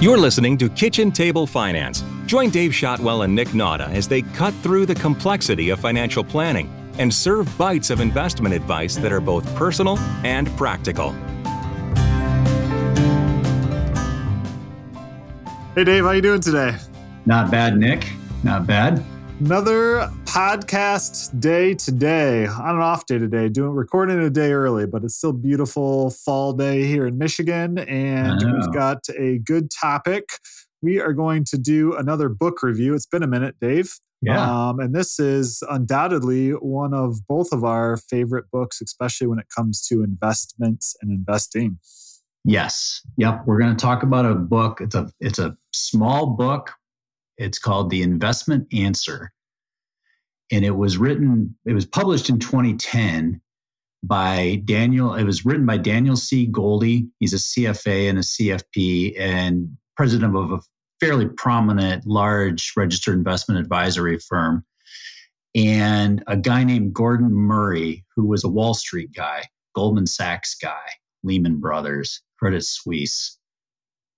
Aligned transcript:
You're 0.00 0.18
listening 0.18 0.58
to 0.58 0.68
Kitchen 0.68 1.12
Table 1.12 1.46
Finance. 1.46 2.02
Join 2.26 2.50
Dave 2.50 2.74
Shotwell 2.74 3.22
and 3.22 3.32
Nick 3.32 3.48
Nauta 3.48 3.88
as 3.90 4.08
they 4.08 4.22
cut 4.22 4.52
through 4.54 4.86
the 4.86 4.94
complexity 4.94 5.70
of 5.70 5.78
financial 5.78 6.24
planning 6.24 6.68
and 6.98 7.14
serve 7.14 7.56
bites 7.56 7.90
of 7.90 8.00
investment 8.00 8.54
advice 8.54 8.96
that 8.96 9.12
are 9.12 9.20
both 9.20 9.46
personal 9.54 9.96
and 10.24 10.48
practical. 10.56 11.12
Hey 15.76 15.84
Dave, 15.84 16.02
how 16.04 16.10
you 16.10 16.22
doing 16.22 16.40
today? 16.40 16.76
Not 17.24 17.52
bad, 17.52 17.78
Nick. 17.78 18.04
Not 18.42 18.66
bad. 18.66 19.02
Another 19.40 20.08
podcast 20.26 21.40
day 21.40 21.74
today. 21.74 22.46
On 22.46 22.76
an 22.76 22.80
off 22.80 23.04
day 23.06 23.18
today, 23.18 23.48
doing 23.48 23.72
recording 23.72 24.20
a 24.20 24.30
day 24.30 24.52
early, 24.52 24.86
but 24.86 25.02
it's 25.02 25.16
still 25.16 25.32
beautiful 25.32 26.10
fall 26.10 26.52
day 26.52 26.84
here 26.84 27.04
in 27.04 27.18
Michigan, 27.18 27.78
and 27.78 28.40
we've 28.40 28.72
got 28.72 28.98
a 29.18 29.38
good 29.38 29.72
topic. 29.72 30.28
We 30.82 31.00
are 31.00 31.12
going 31.12 31.44
to 31.46 31.58
do 31.58 31.96
another 31.96 32.28
book 32.28 32.62
review. 32.62 32.94
It's 32.94 33.06
been 33.06 33.24
a 33.24 33.26
minute, 33.26 33.56
Dave. 33.60 33.98
Yeah. 34.22 34.68
Um, 34.68 34.78
and 34.78 34.94
this 34.94 35.18
is 35.18 35.64
undoubtedly 35.68 36.50
one 36.50 36.94
of 36.94 37.26
both 37.26 37.52
of 37.52 37.64
our 37.64 37.96
favorite 37.96 38.44
books, 38.52 38.80
especially 38.80 39.26
when 39.26 39.40
it 39.40 39.46
comes 39.54 39.84
to 39.88 40.04
investments 40.04 40.94
and 41.02 41.10
investing. 41.10 41.80
Yes. 42.44 43.02
Yep. 43.16 43.42
We're 43.46 43.58
going 43.58 43.74
to 43.76 43.82
talk 43.82 44.04
about 44.04 44.26
a 44.26 44.36
book. 44.36 44.80
It's 44.80 44.94
a 44.94 45.10
it's 45.20 45.40
a 45.40 45.56
small 45.72 46.26
book 46.26 46.70
it's 47.38 47.58
called 47.58 47.90
The 47.90 48.02
Investment 48.02 48.72
Answer. 48.72 49.32
And 50.52 50.64
it 50.64 50.76
was 50.76 50.98
written, 50.98 51.56
it 51.64 51.72
was 51.72 51.86
published 51.86 52.28
in 52.28 52.38
2010 52.38 53.40
by 54.02 54.62
Daniel. 54.64 55.14
It 55.14 55.24
was 55.24 55.44
written 55.44 55.66
by 55.66 55.78
Daniel 55.78 56.16
C. 56.16 56.46
Goldie. 56.46 57.08
He's 57.18 57.32
a 57.32 57.36
CFA 57.36 58.08
and 58.10 58.18
a 58.18 58.22
CFP 58.22 59.18
and 59.18 59.76
president 59.96 60.36
of 60.36 60.52
a 60.52 60.60
fairly 61.00 61.26
prominent, 61.26 62.06
large 62.06 62.72
registered 62.76 63.16
investment 63.16 63.60
advisory 63.60 64.18
firm. 64.18 64.64
And 65.54 66.22
a 66.26 66.36
guy 66.36 66.64
named 66.64 66.94
Gordon 66.94 67.32
Murray, 67.32 68.04
who 68.14 68.26
was 68.26 68.44
a 68.44 68.48
Wall 68.48 68.74
Street 68.74 69.12
guy, 69.14 69.44
Goldman 69.74 70.06
Sachs 70.06 70.54
guy, 70.54 70.86
Lehman 71.22 71.60
Brothers, 71.60 72.22
Credit 72.38 72.64
Suisse. 72.64 73.38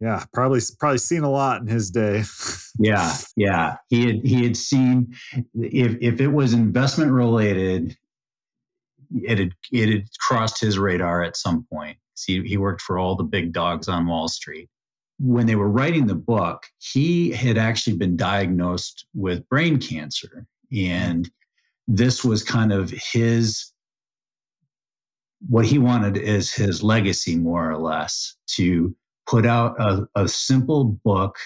Yeah, 0.00 0.24
probably 0.32 0.60
probably 0.78 0.98
seen 0.98 1.22
a 1.22 1.30
lot 1.30 1.62
in 1.62 1.68
his 1.68 1.90
day. 1.90 2.24
yeah, 2.78 3.14
yeah. 3.36 3.76
He 3.88 4.06
had 4.06 4.16
he 4.24 4.44
had 4.44 4.56
seen 4.56 5.14
if 5.54 5.96
if 6.00 6.20
it 6.20 6.28
was 6.28 6.52
investment 6.52 7.12
related, 7.12 7.96
it 9.14 9.38
had 9.38 9.52
it 9.72 9.88
had 9.88 10.08
crossed 10.18 10.60
his 10.60 10.78
radar 10.78 11.22
at 11.22 11.36
some 11.36 11.66
point. 11.72 11.96
He 12.26 12.42
he 12.42 12.58
worked 12.58 12.82
for 12.82 12.98
all 12.98 13.16
the 13.16 13.24
big 13.24 13.52
dogs 13.52 13.88
on 13.88 14.06
Wall 14.06 14.28
Street. 14.28 14.68
When 15.18 15.46
they 15.46 15.56
were 15.56 15.70
writing 15.70 16.06
the 16.06 16.14
book, 16.14 16.64
he 16.78 17.30
had 17.30 17.56
actually 17.56 17.96
been 17.96 18.18
diagnosed 18.18 19.06
with 19.14 19.48
brain 19.48 19.80
cancer, 19.80 20.46
and 20.70 21.30
this 21.88 22.22
was 22.22 22.42
kind 22.42 22.70
of 22.70 22.90
his 22.90 23.72
what 25.48 25.64
he 25.64 25.78
wanted 25.78 26.18
is 26.18 26.52
his 26.52 26.82
legacy, 26.82 27.36
more 27.36 27.70
or 27.70 27.78
less, 27.78 28.36
to 28.48 28.94
put 29.26 29.46
out 29.46 29.80
a, 29.80 30.08
a 30.14 30.28
simple 30.28 30.84
book 30.84 31.36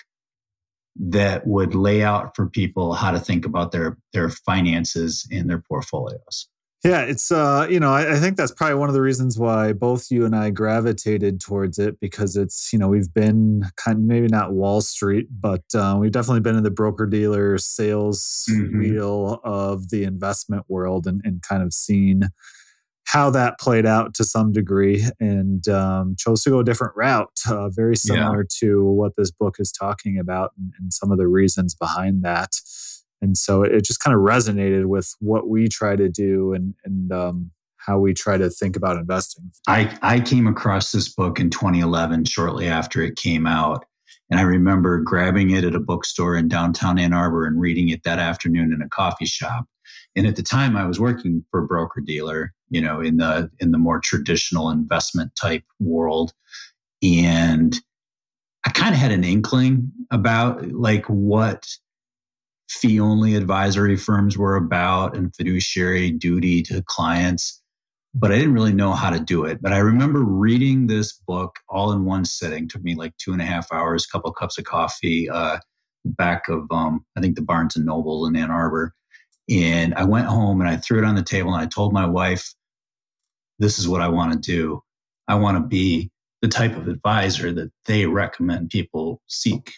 that 0.96 1.46
would 1.46 1.74
lay 1.74 2.02
out 2.02 2.34
for 2.36 2.48
people 2.48 2.94
how 2.94 3.10
to 3.10 3.18
think 3.20 3.46
about 3.46 3.72
their 3.72 3.96
their 4.12 4.28
finances 4.28 5.26
and 5.30 5.48
their 5.48 5.60
portfolios. 5.60 6.48
Yeah, 6.84 7.02
it's 7.02 7.30
uh, 7.30 7.66
you 7.68 7.78
know, 7.78 7.92
I, 7.92 8.14
I, 8.14 8.18
think 8.18 8.38
that's 8.38 8.52
probably 8.52 8.76
one 8.76 8.88
of 8.88 8.94
the 8.94 9.02
reasons 9.02 9.38
why 9.38 9.74
both 9.74 10.10
you 10.10 10.24
and 10.24 10.34
I 10.34 10.48
gravitated 10.48 11.38
towards 11.38 11.78
it 11.78 12.00
because 12.00 12.36
it's 12.36 12.72
you 12.72 12.78
know 12.78 12.88
we've 12.88 13.12
been 13.12 13.66
kind 13.76 13.98
of 13.98 14.04
maybe 14.04 14.28
not 14.28 14.54
Wall 14.54 14.80
Street, 14.80 15.28
but 15.30 15.64
uh, 15.74 15.98
we've 16.00 16.10
definitely 16.10 16.40
been 16.40 16.56
in 16.56 16.62
the 16.62 16.70
broker 16.70 17.04
dealer 17.04 17.58
sales 17.58 18.46
mm-hmm. 18.50 18.78
wheel 18.78 19.40
of 19.44 19.90
the 19.90 20.04
investment 20.04 20.64
world 20.68 21.06
and, 21.06 21.20
and 21.22 21.42
kind 21.42 21.62
of 21.62 21.74
seen 21.74 22.30
how 23.10 23.28
that 23.28 23.58
played 23.58 23.86
out 23.86 24.14
to 24.14 24.22
some 24.22 24.52
degree 24.52 25.04
and 25.18 25.66
um, 25.66 26.14
chose 26.16 26.44
to 26.44 26.50
go 26.50 26.60
a 26.60 26.64
different 26.64 26.94
route, 26.94 27.40
uh, 27.48 27.68
very 27.68 27.96
similar 27.96 28.42
yeah. 28.42 28.56
to 28.60 28.84
what 28.84 29.16
this 29.16 29.32
book 29.32 29.56
is 29.58 29.72
talking 29.72 30.16
about 30.16 30.52
and, 30.56 30.72
and, 30.78 30.92
some 30.92 31.10
of 31.10 31.18
the 31.18 31.26
reasons 31.26 31.74
behind 31.74 32.22
that. 32.22 32.52
And 33.20 33.36
so 33.36 33.64
it, 33.64 33.84
just 33.84 33.98
kind 33.98 34.14
of 34.14 34.20
resonated 34.20 34.84
with 34.84 35.12
what 35.18 35.48
we 35.48 35.68
try 35.68 35.96
to 35.96 36.08
do 36.08 36.52
and, 36.52 36.74
and 36.84 37.10
um, 37.10 37.50
how 37.78 37.98
we 37.98 38.14
try 38.14 38.38
to 38.38 38.48
think 38.48 38.76
about 38.76 38.96
investing. 38.96 39.50
I, 39.66 39.98
I 40.02 40.20
came 40.20 40.46
across 40.46 40.92
this 40.92 41.12
book 41.12 41.40
in 41.40 41.50
2011, 41.50 42.26
shortly 42.26 42.68
after 42.68 43.02
it 43.02 43.16
came 43.16 43.44
out. 43.44 43.84
And 44.30 44.38
I 44.38 44.44
remember 44.44 45.00
grabbing 45.00 45.50
it 45.50 45.64
at 45.64 45.74
a 45.74 45.80
bookstore 45.80 46.36
in 46.36 46.46
downtown 46.46 46.96
Ann 46.96 47.12
Arbor 47.12 47.44
and 47.44 47.60
reading 47.60 47.88
it 47.88 48.04
that 48.04 48.20
afternoon 48.20 48.72
in 48.72 48.82
a 48.82 48.88
coffee 48.88 49.26
shop. 49.26 49.66
And 50.16 50.26
at 50.26 50.36
the 50.36 50.42
time, 50.42 50.76
I 50.76 50.86
was 50.86 50.98
working 50.98 51.44
for 51.50 51.60
a 51.60 51.66
broker 51.66 52.00
dealer, 52.00 52.52
you 52.68 52.80
know, 52.80 53.00
in 53.00 53.18
the 53.18 53.50
in 53.60 53.70
the 53.70 53.78
more 53.78 54.00
traditional 54.00 54.70
investment 54.70 55.32
type 55.40 55.64
world, 55.78 56.32
and 57.02 57.74
I 58.66 58.70
kind 58.70 58.94
of 58.94 59.00
had 59.00 59.12
an 59.12 59.24
inkling 59.24 59.92
about 60.10 60.70
like 60.72 61.06
what 61.06 61.66
fee 62.68 63.00
only 63.00 63.34
advisory 63.34 63.96
firms 63.96 64.38
were 64.38 64.56
about 64.56 65.16
and 65.16 65.34
fiduciary 65.34 66.10
duty 66.10 66.62
to 66.62 66.82
clients, 66.86 67.60
but 68.14 68.30
I 68.30 68.36
didn't 68.36 68.54
really 68.54 68.72
know 68.72 68.92
how 68.92 69.10
to 69.10 69.18
do 69.18 69.44
it. 69.44 69.60
But 69.60 69.72
I 69.72 69.78
remember 69.78 70.20
reading 70.20 70.86
this 70.86 71.12
book 71.26 71.56
all 71.68 71.92
in 71.92 72.04
one 72.04 72.24
sitting. 72.24 72.64
It 72.64 72.70
took 72.70 72.82
me 72.82 72.94
like 72.94 73.16
two 73.16 73.32
and 73.32 73.42
a 73.42 73.44
half 73.44 73.72
hours, 73.72 74.04
a 74.06 74.12
couple 74.12 74.32
cups 74.32 74.58
of 74.58 74.64
coffee, 74.64 75.28
uh, 75.28 75.58
back 76.04 76.48
of 76.48 76.66
um, 76.70 77.04
I 77.16 77.20
think 77.20 77.36
the 77.36 77.42
Barnes 77.42 77.76
and 77.76 77.86
Noble 77.86 78.26
in 78.26 78.36
Ann 78.36 78.50
Arbor, 78.50 78.94
and 79.50 79.94
I 79.94 80.04
went 80.04 80.26
home 80.26 80.60
and 80.60 80.70
I 80.70 80.76
threw 80.76 80.98
it 80.98 81.04
on 81.04 81.16
the 81.16 81.22
table 81.22 81.52
and 81.52 81.60
I 81.60 81.66
told 81.66 81.92
my 81.92 82.06
wife, 82.06 82.54
this 83.58 83.78
is 83.78 83.88
what 83.88 84.00
I 84.00 84.08
want 84.08 84.32
to 84.32 84.38
do. 84.38 84.82
I 85.28 85.34
want 85.34 85.56
to 85.58 85.66
be 85.66 86.10
the 86.40 86.48
type 86.48 86.76
of 86.76 86.88
advisor 86.88 87.52
that 87.52 87.70
they 87.86 88.06
recommend 88.06 88.70
people 88.70 89.20
seek, 89.26 89.72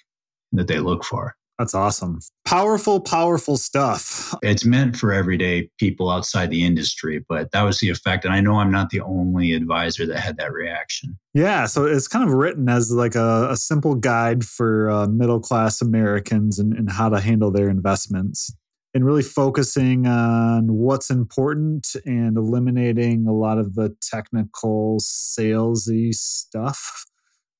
that 0.52 0.68
they 0.68 0.78
look 0.78 1.04
for. 1.04 1.34
That's 1.58 1.74
awesome. 1.74 2.18
Powerful, 2.44 3.00
powerful 3.00 3.56
stuff. 3.56 4.34
It's 4.42 4.64
meant 4.64 4.96
for 4.96 5.12
everyday 5.12 5.70
people 5.78 6.10
outside 6.10 6.50
the 6.50 6.64
industry, 6.64 7.24
but 7.28 7.52
that 7.52 7.62
was 7.62 7.78
the 7.78 7.90
effect. 7.90 8.24
And 8.24 8.34
I 8.34 8.40
know 8.40 8.56
I'm 8.56 8.70
not 8.70 8.90
the 8.90 9.00
only 9.00 9.52
advisor 9.52 10.06
that 10.06 10.18
had 10.18 10.38
that 10.38 10.52
reaction. 10.52 11.18
Yeah. 11.34 11.66
So 11.66 11.84
it's 11.84 12.08
kind 12.08 12.26
of 12.28 12.34
written 12.34 12.68
as 12.68 12.90
like 12.90 13.14
a, 13.14 13.48
a 13.50 13.56
simple 13.56 13.94
guide 13.94 14.44
for 14.44 14.90
uh, 14.90 15.06
middle 15.06 15.40
class 15.40 15.80
Americans 15.80 16.58
and, 16.58 16.72
and 16.72 16.90
how 16.90 17.08
to 17.10 17.20
handle 17.20 17.50
their 17.50 17.68
investments 17.68 18.52
and 18.94 19.06
really 19.06 19.22
focusing 19.22 20.06
on 20.06 20.72
what's 20.72 21.10
important 21.10 21.96
and 22.04 22.36
eliminating 22.36 23.26
a 23.26 23.32
lot 23.32 23.58
of 23.58 23.74
the 23.74 23.96
technical 24.02 24.98
salesy 25.00 26.14
stuff, 26.14 27.04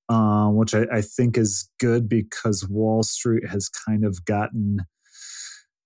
uh, 0.09 0.49
which 0.49 0.75
I, 0.75 0.85
I, 0.93 1.01
think 1.01 1.39
is 1.39 1.71
good 1.81 2.07
because 2.09 2.69
Wall 2.69 3.03
Street 3.03 3.47
has 3.49 3.69
kind 3.69 4.05
of 4.05 4.25
gotten 4.27 4.81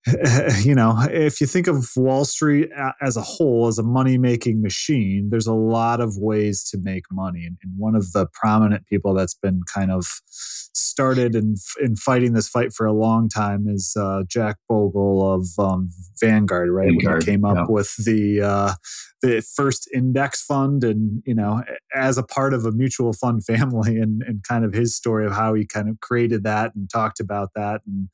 you 0.63 0.75
know, 0.75 0.97
if 1.11 1.41
you 1.41 1.47
think 1.47 1.67
of 1.67 1.89
Wall 1.97 2.25
Street 2.25 2.71
as 3.01 3.17
a 3.17 3.23
whole, 3.23 3.67
as 3.67 3.79
a 3.79 3.83
money 3.83 4.19
making 4.19 4.63
machine, 4.63 5.31
there's 5.31 5.49
a 5.49 5.55
lot 5.55 6.01
of 6.01 6.17
ways 6.17 6.63
to 6.71 6.79
make 6.79 7.05
money. 7.11 7.45
And, 7.45 7.57
one 7.77 7.95
of 7.95 8.13
the 8.13 8.27
prominent 8.33 8.87
people 8.87 9.13
that's 9.13 9.35
been 9.35 9.61
kind 9.73 9.91
of 9.91 10.07
started 10.31 11.35
in, 11.35 11.57
in 11.81 11.95
fighting 11.97 12.33
this 12.33 12.49
fight 12.49 12.73
for 12.73 12.87
a 12.87 12.93
long 12.93 13.29
time 13.29 13.67
is 13.69 13.95
uh, 13.99 14.23
Jack 14.27 14.57
Bogle 14.69 15.35
of 15.35 15.47
um, 15.59 15.91
Vanguard, 16.19 16.71
right? 16.71 16.89
Vanguard, 16.89 17.23
he 17.23 17.31
came 17.31 17.45
up 17.45 17.57
yeah. 17.57 17.65
with 17.69 17.95
the 18.05 18.41
uh, 18.41 18.75
the 19.21 19.43
first 19.55 19.91
index 19.93 20.43
fund, 20.43 20.85
and 20.85 21.23
you 21.27 21.35
know, 21.35 21.63
as 21.95 22.17
a 22.17 22.23
part 22.23 22.55
of 22.55 22.65
a 22.65 22.73
mutual 22.73 23.13
fund 23.13 23.45
family, 23.45 23.99
and, 23.99 24.23
and 24.23 24.43
kind 24.45 24.65
of 24.65 24.73
his 24.73 24.95
story 24.97 25.27
of 25.27 25.33
how 25.33 25.53
he 25.53 25.67
kind 25.67 25.89
of 25.89 26.01
created 26.01 26.45
that 26.45 26.75
and 26.75 26.89
talked 26.89 27.21
about 27.21 27.51
that 27.55 27.83
and 27.87 28.09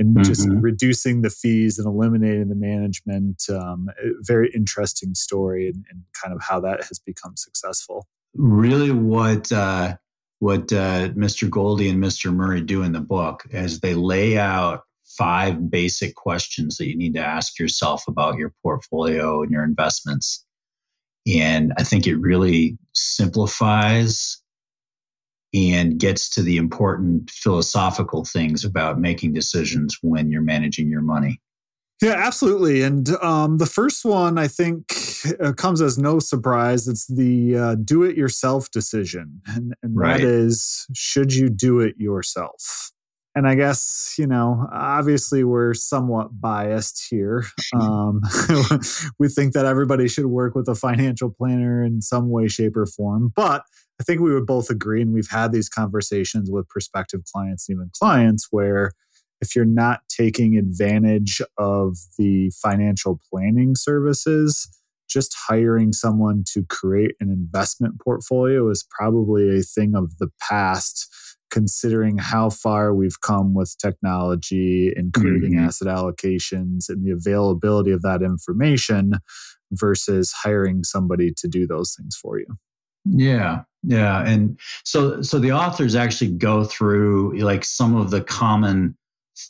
and 0.00 0.16
mm-hmm. 0.16 0.22
just 0.22 0.48
reducing 0.48 1.20
the 1.20 1.28
fees 1.28 1.78
and 1.78 1.86
eliminating 1.86 2.48
the 2.48 2.54
management. 2.54 3.44
Um, 3.50 3.90
very 4.22 4.50
interesting 4.54 5.14
story 5.14 5.68
and, 5.68 5.84
and, 5.90 6.02
kind 6.20 6.34
of 6.34 6.42
how 6.42 6.58
that 6.60 6.82
has 6.84 6.98
become 6.98 7.36
successful. 7.36 8.06
Really, 8.34 8.90
what 8.90 9.52
uh, 9.52 9.96
what 10.38 10.72
uh, 10.72 11.10
Mr. 11.10 11.48
Goldie 11.48 11.90
and 11.90 12.02
Mr. 12.02 12.34
Murray 12.34 12.62
do 12.62 12.82
in 12.82 12.92
the 12.92 13.00
book 13.00 13.44
is 13.50 13.80
they 13.80 13.94
lay 13.94 14.38
out 14.38 14.82
five 15.04 15.70
basic 15.70 16.14
questions 16.14 16.78
that 16.78 16.88
you 16.88 16.96
need 16.96 17.14
to 17.14 17.24
ask 17.24 17.58
yourself 17.58 18.04
about 18.08 18.36
your 18.36 18.54
portfolio 18.62 19.42
and 19.42 19.50
your 19.50 19.64
investments. 19.64 20.46
And 21.26 21.74
I 21.76 21.82
think 21.82 22.06
it 22.06 22.16
really 22.16 22.78
simplifies 22.94 24.40
and 25.52 25.98
gets 25.98 26.28
to 26.30 26.42
the 26.42 26.56
important 26.56 27.30
philosophical 27.30 28.24
things 28.24 28.64
about 28.64 29.00
making 29.00 29.32
decisions 29.32 29.98
when 30.02 30.30
you're 30.30 30.42
managing 30.42 30.88
your 30.88 31.02
money. 31.02 31.40
Yeah, 32.00 32.14
absolutely. 32.14 32.82
And 32.82 33.10
um, 33.22 33.58
the 33.58 33.66
first 33.66 34.04
one, 34.06 34.38
I 34.38 34.48
think, 34.48 34.92
uh, 35.38 35.52
comes 35.52 35.82
as 35.82 35.98
no 35.98 36.18
surprise. 36.18 36.88
It's 36.88 37.06
the 37.06 37.56
uh, 37.56 37.74
do 37.74 38.04
it 38.04 38.16
yourself 38.16 38.70
decision. 38.70 39.42
And, 39.46 39.74
and 39.82 39.96
right. 39.96 40.18
that 40.18 40.26
is 40.26 40.86
should 40.94 41.34
you 41.34 41.50
do 41.50 41.80
it 41.80 41.96
yourself? 41.98 42.90
And 43.34 43.46
I 43.46 43.54
guess, 43.54 44.16
you 44.18 44.26
know, 44.26 44.66
obviously 44.72 45.44
we're 45.44 45.74
somewhat 45.74 46.40
biased 46.40 47.06
here. 47.08 47.44
Um, 47.72 48.20
we 49.20 49.28
think 49.28 49.52
that 49.52 49.64
everybody 49.64 50.08
should 50.08 50.26
work 50.26 50.56
with 50.56 50.66
a 50.68 50.74
financial 50.74 51.30
planner 51.30 51.84
in 51.84 52.02
some 52.02 52.28
way, 52.28 52.48
shape, 52.48 52.76
or 52.76 52.84
form. 52.84 53.32
But 53.36 53.62
I 54.00 54.02
think 54.02 54.20
we 54.20 54.32
would 54.32 54.46
both 54.46 54.70
agree, 54.70 55.02
and 55.02 55.12
we've 55.12 55.30
had 55.30 55.52
these 55.52 55.68
conversations 55.68 56.50
with 56.50 56.68
prospective 56.68 57.20
clients, 57.32 57.68
even 57.68 57.90
clients, 58.00 58.48
where 58.50 58.92
if 59.42 59.54
you're 59.54 59.64
not 59.64 60.00
taking 60.08 60.56
advantage 60.56 61.42
of 61.58 61.98
the 62.18 62.50
financial 62.50 63.20
planning 63.30 63.74
services, 63.76 64.68
just 65.08 65.34
hiring 65.48 65.92
someone 65.92 66.44
to 66.52 66.64
create 66.66 67.14
an 67.20 67.28
investment 67.30 68.00
portfolio 68.00 68.70
is 68.70 68.86
probably 68.90 69.58
a 69.58 69.62
thing 69.62 69.94
of 69.94 70.16
the 70.18 70.28
past 70.40 71.36
considering 71.50 72.16
how 72.16 72.48
far 72.48 72.94
we've 72.94 73.20
come 73.20 73.54
with 73.54 73.76
technology 73.76 74.92
and 74.94 75.12
creating 75.12 75.54
mm-hmm. 75.54 75.64
asset 75.64 75.88
allocations 75.88 76.88
and 76.88 77.04
the 77.04 77.10
availability 77.10 77.90
of 77.90 78.02
that 78.02 78.22
information 78.22 79.14
versus 79.72 80.32
hiring 80.32 80.84
somebody 80.84 81.32
to 81.36 81.48
do 81.48 81.66
those 81.66 81.94
things 81.98 82.16
for 82.16 82.38
you. 82.38 82.46
Yeah. 83.04 83.62
Yeah. 83.82 84.22
And 84.24 84.58
so 84.84 85.22
so 85.22 85.38
the 85.38 85.52
authors 85.52 85.94
actually 85.94 86.32
go 86.32 86.64
through 86.64 87.38
like 87.38 87.64
some 87.64 87.96
of 87.96 88.10
the 88.10 88.20
common 88.20 88.96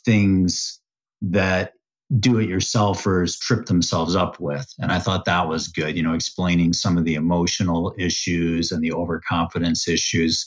things 0.05 0.79
that 1.21 1.73
do 2.19 2.39
it 2.39 2.49
yourselfers 2.49 3.39
trip 3.39 3.65
themselves 3.65 4.15
up 4.15 4.39
with. 4.39 4.67
And 4.79 4.91
I 4.91 4.99
thought 4.99 5.25
that 5.25 5.47
was 5.47 5.67
good, 5.67 5.95
you 5.95 6.03
know, 6.03 6.13
explaining 6.13 6.73
some 6.73 6.97
of 6.97 7.05
the 7.05 7.15
emotional 7.15 7.93
issues 7.97 8.71
and 8.71 8.83
the 8.83 8.91
overconfidence 8.91 9.87
issues 9.87 10.45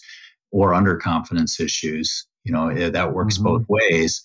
or 0.51 0.73
underconfidence 0.73 1.61
issues. 1.61 2.27
You 2.45 2.53
know, 2.53 2.69
eh, 2.69 2.91
that 2.91 3.15
works 3.15 3.37
mm-hmm. 3.37 3.45
both 3.45 3.65
ways. 3.69 4.23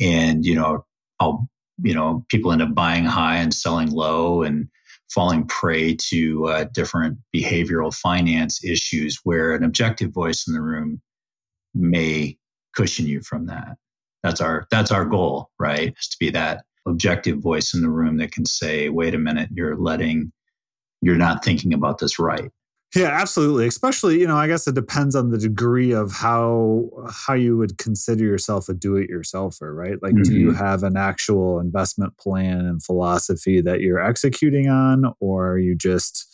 And, 0.00 0.44
you 0.44 0.56
know, 0.56 0.84
how, 1.20 1.48
you 1.82 1.94
know, 1.94 2.24
people 2.28 2.50
end 2.50 2.62
up 2.62 2.74
buying 2.74 3.04
high 3.04 3.36
and 3.36 3.54
selling 3.54 3.90
low 3.90 4.42
and 4.42 4.68
falling 5.12 5.46
prey 5.46 5.94
to 5.94 6.46
uh, 6.46 6.64
different 6.72 7.18
behavioral 7.34 7.94
finance 7.94 8.64
issues 8.64 9.20
where 9.24 9.54
an 9.54 9.64
objective 9.64 10.12
voice 10.12 10.46
in 10.46 10.54
the 10.54 10.60
room 10.60 11.00
may 11.74 12.36
cushion 12.74 13.06
you 13.06 13.20
from 13.22 13.46
that. 13.46 13.76
That's 14.22 14.40
our 14.40 14.66
that's 14.70 14.92
our 14.92 15.04
goal, 15.04 15.50
right? 15.58 15.94
Is 15.98 16.08
to 16.08 16.16
be 16.20 16.30
that 16.30 16.64
objective 16.86 17.38
voice 17.38 17.74
in 17.74 17.82
the 17.82 17.88
room 17.88 18.18
that 18.18 18.32
can 18.32 18.44
say, 18.44 18.88
"Wait 18.88 19.14
a 19.14 19.18
minute, 19.18 19.48
you're 19.52 19.76
letting 19.76 20.32
you're 21.02 21.16
not 21.16 21.44
thinking 21.44 21.72
about 21.72 21.98
this 21.98 22.18
right." 22.18 22.50
Yeah, 22.94 23.08
absolutely. 23.08 23.68
Especially, 23.68 24.18
you 24.18 24.26
know, 24.26 24.36
I 24.36 24.48
guess 24.48 24.66
it 24.66 24.74
depends 24.74 25.14
on 25.14 25.30
the 25.30 25.38
degree 25.38 25.92
of 25.92 26.10
how 26.10 26.90
how 27.08 27.34
you 27.34 27.56
would 27.56 27.78
consider 27.78 28.24
yourself 28.24 28.68
a 28.68 28.74
do-it-yourselfer, 28.74 29.74
right? 29.74 30.02
Like, 30.02 30.14
mm-hmm. 30.14 30.22
do 30.22 30.34
you 30.34 30.48
mm-hmm. 30.48 30.64
have 30.64 30.82
an 30.82 30.96
actual 30.96 31.60
investment 31.60 32.16
plan 32.18 32.66
and 32.66 32.82
philosophy 32.82 33.60
that 33.60 33.80
you're 33.80 34.04
executing 34.04 34.68
on, 34.68 35.14
or 35.20 35.52
are 35.52 35.58
you 35.58 35.76
just 35.76 36.26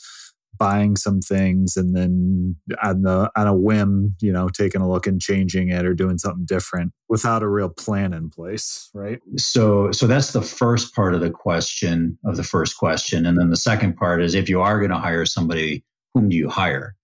buying 0.59 0.97
some 0.97 1.21
things 1.21 1.77
and 1.77 1.95
then 1.95 2.57
on 2.83 3.03
the 3.03 3.31
on 3.37 3.47
a 3.47 3.55
whim, 3.55 4.15
you 4.23 4.33
know, 4.33 4.49
taking 4.49 4.81
a 4.81 4.89
look 4.89 5.07
and 5.07 5.21
changing 5.21 5.69
it 5.69 5.85
or 5.85 5.93
doing 5.93 6.17
something 6.17 6.47
different 6.47 6.93
without 7.11 7.43
a 7.43 7.49
real 7.49 7.69
plan 7.69 8.15
in 8.15 8.31
place, 8.31 8.89
right? 8.95 9.21
So 9.37 9.91
so 9.93 10.07
that's 10.07 10.33
the 10.33 10.41
first 10.41 10.95
part 10.95 11.15
of 11.15 11.21
the 11.21 11.31
question 11.31 12.19
of 12.25 12.37
the 12.37 12.43
first 12.43 12.79
question. 12.79 13.27
And 13.27 13.39
then 13.39 13.51
the 13.51 13.57
second 13.57 13.97
part 13.97 14.23
is 14.23 14.35
if 14.35 14.49
you 14.49 14.63
are 14.63 14.79
going 14.79 14.91
to 14.91 14.99
hire 14.99 15.27
somebody 15.27 15.85
whom 16.17 16.31
do 16.31 16.37
you 16.37 16.49
hire? 16.49 16.97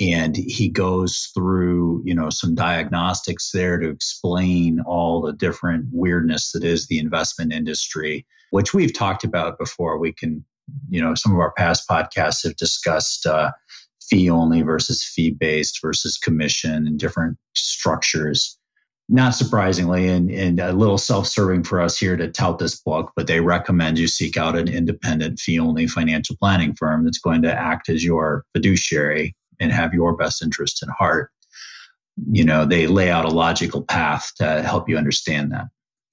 And 0.00 0.34
he 0.34 0.70
goes 0.70 1.30
through, 1.34 2.02
you 2.06 2.14
know, 2.14 2.30
some 2.30 2.54
diagnostics 2.54 3.50
there 3.52 3.78
to 3.78 3.90
explain 3.90 4.80
all 4.86 5.20
the 5.20 5.34
different 5.34 5.86
weirdness 5.92 6.52
that 6.52 6.64
is 6.64 6.86
the 6.86 6.98
investment 6.98 7.52
industry, 7.52 8.24
which 8.50 8.72
we've 8.72 8.94
talked 8.94 9.22
about 9.22 9.58
before. 9.58 9.98
We 9.98 10.14
can, 10.14 10.44
you 10.88 11.02
know, 11.02 11.14
some 11.14 11.32
of 11.32 11.40
our 11.40 11.52
past 11.58 11.86
podcasts 11.90 12.42
have 12.44 12.56
discussed 12.56 13.26
uh, 13.26 13.50
fee 14.00 14.30
only 14.30 14.62
versus 14.62 15.04
fee 15.04 15.30
based 15.30 15.82
versus 15.82 16.16
commission 16.16 16.86
and 16.86 16.98
different 16.98 17.36
structures 17.54 18.58
not 19.08 19.34
surprisingly, 19.34 20.08
and, 20.08 20.30
and 20.30 20.60
a 20.60 20.72
little 20.72 20.98
self 20.98 21.26
serving 21.26 21.64
for 21.64 21.80
us 21.80 21.98
here 21.98 22.16
to 22.16 22.30
tout 22.30 22.58
this 22.58 22.78
book, 22.78 23.12
but 23.16 23.26
they 23.26 23.40
recommend 23.40 23.98
you 23.98 24.06
seek 24.06 24.36
out 24.36 24.56
an 24.56 24.68
independent 24.68 25.38
fee 25.38 25.58
only 25.58 25.86
financial 25.86 26.36
planning 26.36 26.74
firm 26.74 27.04
that's 27.04 27.18
going 27.18 27.42
to 27.42 27.52
act 27.52 27.88
as 27.88 28.04
your 28.04 28.44
fiduciary 28.52 29.34
and 29.60 29.72
have 29.72 29.94
your 29.94 30.14
best 30.14 30.42
interest 30.42 30.82
in 30.82 30.90
heart. 30.90 31.30
You 32.30 32.44
know, 32.44 32.66
they 32.66 32.86
lay 32.86 33.10
out 33.10 33.24
a 33.24 33.28
logical 33.30 33.82
path 33.82 34.32
to 34.36 34.62
help 34.62 34.88
you 34.88 34.98
understand 34.98 35.52
that. 35.52 35.66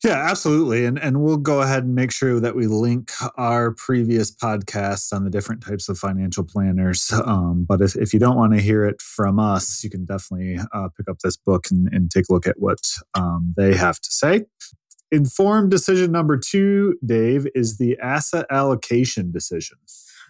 Yeah, 0.05 0.23
absolutely. 0.29 0.85
And 0.85 0.99
and 0.99 1.23
we'll 1.23 1.37
go 1.37 1.61
ahead 1.63 1.83
and 1.83 1.95
make 1.95 2.11
sure 2.11 2.39
that 2.39 2.55
we 2.55 2.67
link 2.67 3.11
our 3.37 3.71
previous 3.71 4.29
podcasts 4.29 5.11
on 5.11 5.23
the 5.23 5.31
different 5.31 5.65
types 5.65 5.89
of 5.89 5.97
financial 5.97 6.43
planners. 6.43 7.11
Um, 7.25 7.65
but 7.67 7.81
if, 7.81 7.95
if 7.95 8.13
you 8.13 8.19
don't 8.19 8.35
want 8.35 8.53
to 8.53 8.61
hear 8.61 8.85
it 8.85 9.01
from 9.01 9.39
us, 9.39 9.83
you 9.83 9.89
can 9.89 10.05
definitely 10.05 10.59
uh, 10.73 10.89
pick 10.95 11.09
up 11.09 11.19
this 11.23 11.35
book 11.35 11.65
and, 11.71 11.91
and, 11.91 12.11
take 12.11 12.25
a 12.29 12.33
look 12.33 12.45
at 12.45 12.59
what 12.59 12.77
um, 13.15 13.53
they 13.57 13.75
have 13.75 13.99
to 13.99 14.11
say. 14.11 14.45
Informed 15.11 15.71
decision 15.71 16.11
number 16.11 16.37
two, 16.37 16.99
Dave, 17.03 17.47
is 17.55 17.77
the 17.77 17.97
asset 17.99 18.45
allocation 18.51 19.31
decision. 19.31 19.77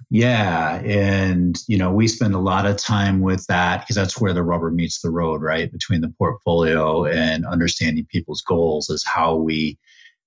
Yeah. 0.09 0.81
And, 0.83 1.57
you 1.67 1.77
know, 1.77 1.91
we 1.91 2.07
spend 2.07 2.35
a 2.35 2.39
lot 2.39 2.65
of 2.65 2.77
time 2.77 3.21
with 3.21 3.45
that 3.47 3.81
because 3.81 3.95
that's 3.95 4.19
where 4.19 4.33
the 4.33 4.43
rubber 4.43 4.71
meets 4.71 5.01
the 5.01 5.09
road, 5.09 5.41
right? 5.41 5.71
Between 5.71 6.01
the 6.01 6.13
portfolio 6.17 7.05
and 7.05 7.45
understanding 7.45 8.05
people's 8.09 8.41
goals 8.41 8.89
is 8.89 9.03
how 9.05 9.35
we 9.35 9.77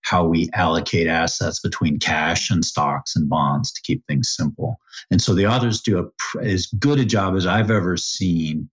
how 0.03 0.25
we 0.25 0.49
allocate 0.55 1.07
assets 1.07 1.61
between 1.61 1.99
cash 1.99 2.51
and 2.51 2.65
stocks 2.65 3.17
and 3.17 3.29
bonds 3.29 3.73
to 3.73 3.83
keep 3.83 4.03
things 4.07 4.33
simple. 4.35 4.79
And 5.11 5.21
so 5.21 5.35
the 5.35 5.47
authors 5.47 5.81
do 5.81 5.99
a, 5.99 6.41
as 6.41 6.67
good 6.79 7.01
a 7.01 7.05
job 7.05 7.37
as 7.37 7.47
I've 7.47 7.71
ever 7.71 7.97
seen 7.97 8.71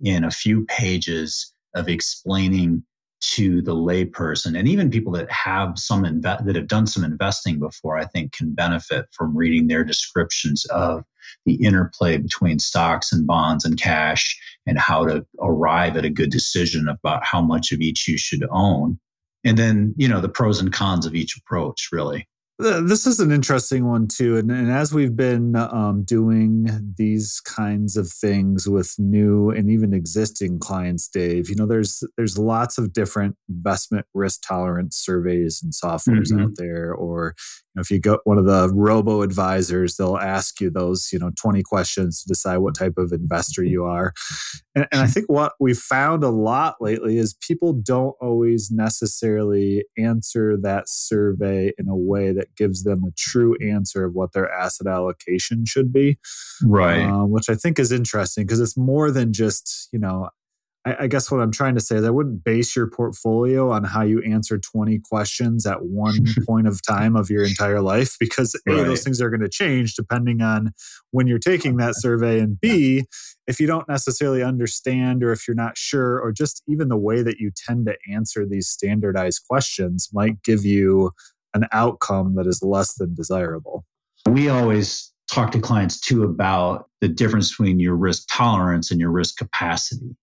in 0.00 0.24
a 0.24 0.30
few 0.30 0.64
pages 0.66 1.52
of 1.74 1.88
explaining 1.88 2.84
to 3.20 3.62
the 3.62 3.74
layperson. 3.74 4.58
And 4.58 4.68
even 4.68 4.90
people 4.90 5.12
that 5.12 5.30
have 5.30 5.78
some 5.78 6.04
inve- 6.04 6.44
that 6.44 6.56
have 6.56 6.68
done 6.68 6.86
some 6.86 7.04
investing 7.04 7.58
before 7.58 7.98
i 7.98 8.04
think 8.04 8.32
can 8.32 8.54
benefit 8.54 9.06
from 9.12 9.36
reading 9.36 9.66
their 9.66 9.84
descriptions 9.84 10.64
of 10.66 11.04
the 11.44 11.54
interplay 11.54 12.16
between 12.16 12.58
stocks 12.58 13.12
and 13.12 13.26
bonds 13.26 13.64
and 13.64 13.80
cash 13.80 14.38
and 14.66 14.78
how 14.78 15.04
to 15.04 15.26
arrive 15.40 15.96
at 15.96 16.04
a 16.04 16.10
good 16.10 16.30
decision 16.30 16.88
about 16.88 17.24
how 17.24 17.40
much 17.40 17.72
of 17.72 17.80
each 17.80 18.08
you 18.08 18.18
should 18.18 18.44
own. 18.50 18.98
And 19.44 19.56
then 19.56 19.94
you 19.96 20.08
know 20.08 20.20
the 20.20 20.28
pros 20.28 20.60
and 20.60 20.72
cons 20.72 21.06
of 21.06 21.14
each 21.14 21.36
approach 21.36 21.88
really 21.92 22.28
this 22.58 23.06
is 23.06 23.20
an 23.20 23.30
interesting 23.30 23.86
one 23.86 24.08
too, 24.08 24.36
and, 24.36 24.50
and 24.50 24.70
as 24.70 24.92
we've 24.92 25.16
been 25.16 25.54
um, 25.54 26.02
doing 26.02 26.68
these 26.96 27.40
kinds 27.40 27.96
of 27.96 28.10
things 28.10 28.68
with 28.68 28.96
new 28.98 29.50
and 29.50 29.70
even 29.70 29.94
existing 29.94 30.58
clients, 30.58 31.06
Dave, 31.06 31.48
you 31.48 31.54
know, 31.54 31.66
there's 31.66 32.02
there's 32.16 32.36
lots 32.36 32.76
of 32.76 32.92
different 32.92 33.36
investment 33.48 34.06
risk 34.12 34.42
tolerance 34.46 34.96
surveys 34.96 35.62
and 35.62 35.72
softwares 35.72 36.32
mm-hmm. 36.32 36.46
out 36.46 36.50
there, 36.56 36.92
or 36.92 37.36
if 37.80 37.90
you 37.90 38.00
go 38.00 38.18
one 38.24 38.38
of 38.38 38.44
the 38.44 38.70
robo 38.72 39.22
advisors, 39.22 39.96
they'll 39.96 40.16
ask 40.16 40.60
you 40.60 40.70
those, 40.70 41.10
you 41.12 41.18
know, 41.18 41.30
20 41.40 41.62
questions 41.62 42.22
to 42.22 42.28
decide 42.28 42.58
what 42.58 42.74
type 42.74 42.98
of 42.98 43.12
investor 43.12 43.62
you 43.62 43.84
are. 43.84 44.12
And, 44.74 44.86
and 44.92 45.00
I 45.00 45.06
think 45.06 45.26
what 45.26 45.52
we've 45.60 45.78
found 45.78 46.24
a 46.24 46.28
lot 46.28 46.76
lately 46.80 47.18
is 47.18 47.34
people 47.34 47.72
don't 47.72 48.14
always 48.20 48.70
necessarily 48.70 49.84
answer 49.96 50.56
that 50.62 50.88
survey 50.88 51.72
in 51.78 51.88
a 51.88 51.96
way 51.96 52.32
that 52.32 52.54
gives 52.56 52.84
them 52.84 53.04
a 53.04 53.12
true 53.16 53.56
answer 53.62 54.04
of 54.04 54.14
what 54.14 54.32
their 54.32 54.50
asset 54.50 54.86
allocation 54.86 55.64
should 55.66 55.92
be. 55.92 56.18
Right. 56.62 57.04
Uh, 57.04 57.24
which 57.24 57.48
I 57.48 57.54
think 57.54 57.78
is 57.78 57.92
interesting 57.92 58.46
because 58.46 58.60
it's 58.60 58.76
more 58.76 59.10
than 59.10 59.32
just, 59.32 59.88
you 59.92 59.98
know, 59.98 60.30
I, 60.88 61.04
I, 61.04 61.06
guess 61.06 61.30
what 61.30 61.40
I'm 61.40 61.52
trying 61.52 61.74
to 61.74 61.80
say 61.80 61.96
is 61.96 62.04
I 62.04 62.10
wouldn't 62.10 62.44
base 62.44 62.74
your 62.74 62.86
portfolio 62.86 63.70
on 63.70 63.84
how 63.84 64.02
you 64.02 64.22
answer 64.22 64.58
20 64.58 64.98
questions 65.00 65.66
at 65.66 65.84
one 65.84 66.16
point 66.46 66.66
of 66.66 66.80
time 66.80 67.14
of 67.14 67.28
your 67.28 67.44
entire 67.44 67.82
life 67.82 68.16
because 68.18 68.58
A, 68.66 68.72
those 68.72 69.04
things 69.04 69.20
are 69.20 69.28
going 69.28 69.42
to 69.42 69.48
change 69.48 69.94
depending 69.94 70.40
on 70.40 70.72
when 71.10 71.26
you're 71.26 71.38
taking 71.38 71.76
that 71.76 71.94
survey. 71.98 72.40
And 72.40 72.58
B, 72.58 73.04
if 73.46 73.60
you 73.60 73.66
don't 73.66 73.88
necessarily 73.88 74.42
understand 74.42 75.22
or 75.22 75.32
if 75.32 75.46
you're 75.46 75.54
not 75.54 75.76
sure, 75.76 76.18
or 76.18 76.32
just 76.32 76.62
even 76.66 76.88
the 76.88 76.96
way 76.96 77.22
that 77.22 77.38
you 77.38 77.50
tend 77.54 77.86
to 77.86 77.96
answer 78.10 78.46
these 78.46 78.68
standardized 78.68 79.42
questions 79.48 80.08
might 80.12 80.42
give 80.42 80.64
you 80.64 81.10
an 81.54 81.66
outcome 81.72 82.34
that 82.36 82.46
is 82.46 82.62
less 82.62 82.94
than 82.94 83.14
desirable. 83.14 83.84
We 84.26 84.48
always 84.48 85.12
talk 85.30 85.50
to 85.52 85.60
clients 85.60 86.00
too 86.00 86.24
about 86.24 86.88
the 87.02 87.08
difference 87.08 87.50
between 87.50 87.78
your 87.78 87.94
risk 87.94 88.26
tolerance 88.30 88.90
and 88.90 88.98
your 89.00 89.10
risk 89.10 89.36
capacity 89.36 90.16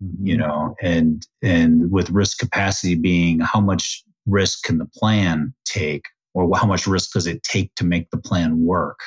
you 0.00 0.36
mm-hmm. 0.36 0.46
know 0.46 0.74
and 0.82 1.26
and 1.42 1.90
with 1.90 2.10
risk 2.10 2.38
capacity 2.38 2.94
being 2.94 3.40
how 3.40 3.60
much 3.60 4.02
risk 4.26 4.62
can 4.64 4.78
the 4.78 4.86
plan 4.94 5.52
take 5.64 6.04
or 6.34 6.48
how 6.56 6.66
much 6.66 6.86
risk 6.86 7.12
does 7.12 7.26
it 7.26 7.42
take 7.42 7.74
to 7.74 7.84
make 7.84 8.10
the 8.10 8.18
plan 8.18 8.64
work 8.64 9.00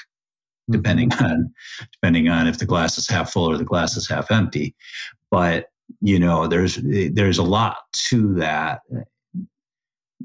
depending 0.70 1.10
mm-hmm. 1.10 1.26
on 1.26 1.54
depending 1.94 2.30
on 2.30 2.48
if 2.48 2.58
the 2.58 2.66
glass 2.66 2.98
is 2.98 3.08
half 3.08 3.32
full 3.32 3.50
or 3.50 3.58
the 3.58 3.64
glass 3.64 3.98
is 3.98 4.10
half 4.10 4.32
empty. 4.32 4.76
But 5.30 5.68
you 6.02 6.20
know, 6.20 6.48
there's 6.48 6.80
there's 6.82 7.38
a 7.38 7.44
lot 7.44 7.78
to 8.10 8.34
that. 8.36 8.82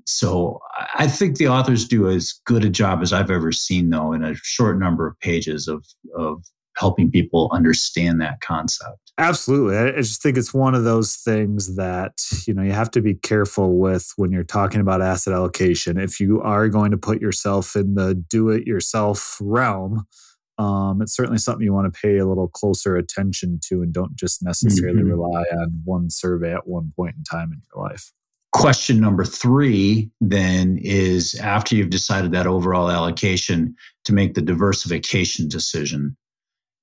So 0.04 0.60
I 0.94 1.08
think 1.08 1.36
the 1.36 1.48
authors 1.48 1.88
do 1.88 2.08
as 2.08 2.34
good 2.44 2.64
a 2.64 2.68
job 2.68 3.02
as 3.02 3.12
I've 3.12 3.30
ever 3.30 3.50
seen, 3.50 3.90
though, 3.90 4.12
in 4.12 4.22
a 4.22 4.34
short 4.36 4.78
number 4.78 5.06
of 5.06 5.18
pages 5.20 5.68
of 5.68 5.84
of 6.16 6.44
helping 6.76 7.10
people 7.10 7.48
understand 7.52 8.20
that 8.20 8.40
concept. 8.40 9.06
Absolutely. 9.18 9.78
I 9.78 9.92
just 9.92 10.22
think 10.22 10.36
it's 10.36 10.52
one 10.52 10.74
of 10.74 10.84
those 10.84 11.16
things 11.16 11.76
that, 11.76 12.22
you 12.46 12.52
know, 12.52 12.62
you 12.62 12.72
have 12.72 12.90
to 12.92 13.00
be 13.00 13.14
careful 13.14 13.78
with 13.78 14.12
when 14.16 14.30
you're 14.30 14.44
talking 14.44 14.80
about 14.80 15.00
asset 15.00 15.32
allocation. 15.32 15.98
If 15.98 16.20
you 16.20 16.42
are 16.42 16.68
going 16.68 16.90
to 16.90 16.98
put 16.98 17.20
yourself 17.20 17.76
in 17.76 17.94
the 17.94 18.14
do 18.14 18.50
it 18.50 18.66
yourself 18.66 19.38
realm, 19.40 20.06
um, 20.58 21.00
it's 21.00 21.16
certainly 21.16 21.38
something 21.38 21.64
you 21.64 21.72
want 21.72 21.92
to 21.92 21.98
pay 21.98 22.18
a 22.18 22.26
little 22.26 22.48
closer 22.48 22.96
attention 22.96 23.58
to 23.68 23.82
and 23.82 23.92
don't 23.92 24.14
just 24.16 24.42
necessarily 24.42 25.00
mm-hmm. 25.00 25.10
rely 25.10 25.44
on 25.52 25.80
one 25.84 26.10
survey 26.10 26.52
at 26.52 26.66
one 26.66 26.92
point 26.94 27.14
in 27.16 27.24
time 27.24 27.52
in 27.52 27.60
your 27.74 27.84
life. 27.84 28.12
Question 28.52 29.00
number 29.00 29.24
three 29.24 30.10
then 30.20 30.78
is 30.80 31.34
after 31.36 31.74
you've 31.74 31.90
decided 31.90 32.32
that 32.32 32.46
overall 32.46 32.90
allocation 32.90 33.74
to 34.04 34.14
make 34.14 34.34
the 34.34 34.40
diversification 34.40 35.48
decision 35.48 36.16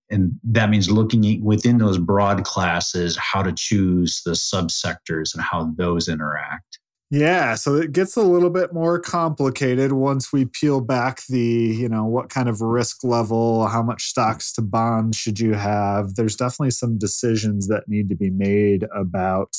and 0.10 0.34
that 0.44 0.70
means 0.70 0.90
looking 0.90 1.44
within 1.44 1.78
those 1.78 1.98
broad 1.98 2.44
classes 2.44 3.18
how 3.18 3.42
to 3.42 3.54
choose 3.54 4.22
the 4.26 4.32
subsectors 4.32 5.34
and 5.34 5.44
how 5.44 5.72
those 5.78 6.08
interact. 6.08 6.80
Yeah 7.10 7.54
so 7.56 7.76
it 7.76 7.92
gets 7.92 8.16
a 8.16 8.24
little 8.24 8.50
bit 8.50 8.74
more 8.74 9.00
complicated 9.00 9.92
once 9.92 10.34
we 10.34 10.46
peel 10.46 10.82
back 10.82 11.22
the 11.30 11.40
you 11.40 11.88
know 11.88 12.06
what 12.06 12.30
kind 12.30 12.50
of 12.50 12.60
risk 12.60 13.04
level 13.04 13.68
how 13.68 13.84
much 13.84 14.06
stocks 14.06 14.52
to 14.54 14.62
bonds 14.62 15.18
should 15.18 15.40
you 15.40 15.54
have. 15.54 16.16
There's 16.16 16.36
definitely 16.36 16.72
some 16.72 16.98
decisions 16.98 17.68
that 17.68 17.88
need 17.88 18.10
to 18.10 18.16
be 18.16 18.32
made 18.32 18.86
about 18.96 19.56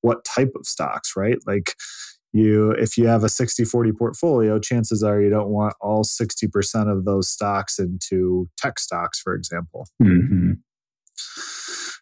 what 0.00 0.24
type 0.24 0.52
of 0.56 0.66
stocks 0.66 1.14
right? 1.16 1.38
Like 1.46 1.74
you 2.32 2.72
if 2.72 2.96
you 2.96 3.06
have 3.06 3.24
a 3.24 3.28
60 3.28 3.64
40 3.64 3.92
portfolio 3.92 4.58
chances 4.58 5.02
are 5.02 5.20
you 5.20 5.30
don't 5.30 5.48
want 5.48 5.74
all 5.80 6.04
60% 6.04 6.92
of 6.92 7.04
those 7.04 7.28
stocks 7.28 7.78
into 7.78 8.48
tech 8.56 8.78
stocks 8.78 9.20
for 9.20 9.34
example. 9.34 9.86
Mm-hmm. 10.02 10.52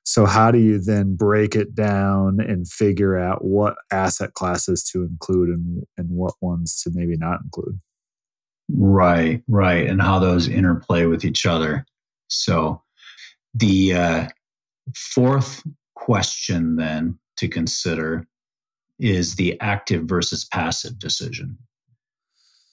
so 0.05 0.27
how 0.27 0.51
do 0.51 0.59
you 0.59 0.79
then 0.79 1.17
break 1.17 1.55
it 1.55 1.75
down 1.75 2.41
and 2.41 2.69
figure 2.69 3.17
out 3.17 3.45
what 3.45 3.77
asset 3.93 4.35
classes 4.35 4.83
to 4.93 5.03
include 5.03 5.51
and, 5.51 5.85
and 5.97 6.11
what 6.11 6.35
ones 6.41 6.81
to 6.83 6.91
maybe 6.93 7.17
not 7.17 7.41
include? 7.45 7.81
Right 8.69 9.43
right 9.47 9.87
and 9.87 10.03
how 10.03 10.19
those 10.19 10.49
interplay 10.49 11.07
with 11.07 11.25
each 11.25 11.47
other. 11.47 11.87
So 12.29 12.83
the 13.55 13.95
uh, 13.95 14.29
fourth 14.95 15.63
question 15.95 16.77
then 16.77 17.19
to 17.37 17.49
consider 17.49 18.27
is 18.99 19.37
the 19.37 19.61
active 19.61 20.05
versus 20.05 20.45
passive 20.45 20.99
decision. 20.99 21.59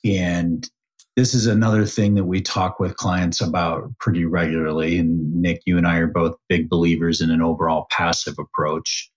And 0.06 0.70
this 1.16 1.34
is 1.34 1.46
another 1.46 1.86
thing 1.86 2.16
that 2.16 2.24
we 2.24 2.42
talk 2.42 2.80
with 2.80 2.98
clients 2.98 3.40
about 3.42 3.98
pretty 4.00 4.26
regularly. 4.26 4.98
And 4.98 5.42
Nick, 5.42 5.62
you 5.66 5.78
and 5.78 5.88
I 5.88 5.98
are 5.98 6.08
both 6.08 6.36
big 6.50 6.70
believers 6.70 7.22
in 7.22 7.30
an 7.30 7.42
overall 7.42 7.88
passive 7.92 8.36
approach. 8.40 9.12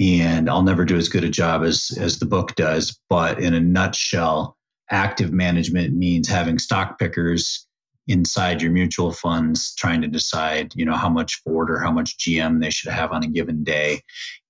And 0.00 0.48
I'll 0.48 0.62
never 0.62 0.84
do 0.84 0.96
as 0.96 1.08
good 1.08 1.22
a 1.22 1.28
job 1.28 1.62
as, 1.62 1.96
as 2.00 2.18
the 2.18 2.26
book 2.26 2.54
does. 2.54 2.98
But 3.10 3.38
in 3.38 3.54
a 3.54 3.60
nutshell, 3.60 4.56
active 4.90 5.32
management 5.32 5.94
means 5.94 6.28
having 6.28 6.58
stock 6.58 6.98
pickers 6.98 7.66
inside 8.06 8.60
your 8.60 8.70
mutual 8.70 9.12
funds 9.12 9.74
trying 9.76 10.02
to 10.02 10.08
decide 10.08 10.72
you 10.74 10.84
know 10.84 10.94
how 10.94 11.08
much 11.08 11.40
ford 11.42 11.70
or 11.70 11.78
how 11.78 11.90
much 11.90 12.18
gm 12.18 12.60
they 12.60 12.70
should 12.70 12.92
have 12.92 13.12
on 13.12 13.24
a 13.24 13.28
given 13.28 13.64
day. 13.64 14.02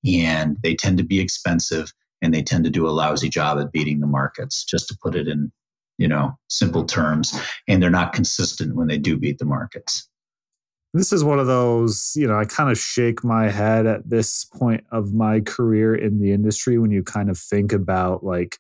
And 0.04 0.56
they 0.62 0.74
tend 0.74 0.98
to 0.98 1.04
be 1.04 1.20
expensive 1.20 1.92
and 2.20 2.34
they 2.34 2.42
tend 2.42 2.64
to 2.64 2.70
do 2.70 2.88
a 2.88 2.90
lousy 2.90 3.28
job 3.28 3.58
at 3.58 3.72
beating 3.72 4.00
the 4.00 4.06
markets 4.06 4.64
just 4.64 4.88
to 4.88 4.98
put 5.00 5.14
it 5.14 5.28
in 5.28 5.52
you 5.98 6.08
know 6.08 6.36
simple 6.48 6.84
terms. 6.84 7.38
And 7.68 7.82
they're 7.82 7.90
not 7.90 8.12
consistent 8.12 8.74
when 8.74 8.88
they 8.88 8.98
do 8.98 9.16
beat 9.16 9.38
the 9.38 9.44
markets. 9.44 10.08
This 10.92 11.12
is 11.12 11.24
one 11.24 11.40
of 11.40 11.46
those 11.46 12.12
you 12.16 12.26
know 12.26 12.38
i 12.38 12.44
kind 12.44 12.70
of 12.70 12.78
shake 12.78 13.24
my 13.24 13.48
head 13.48 13.86
at 13.86 14.08
this 14.08 14.44
point 14.44 14.84
of 14.92 15.12
my 15.12 15.40
career 15.40 15.94
in 15.94 16.20
the 16.20 16.32
industry 16.32 16.78
when 16.78 16.92
you 16.92 17.02
kind 17.02 17.28
of 17.28 17.36
think 17.36 17.72
about 17.72 18.24
like 18.24 18.58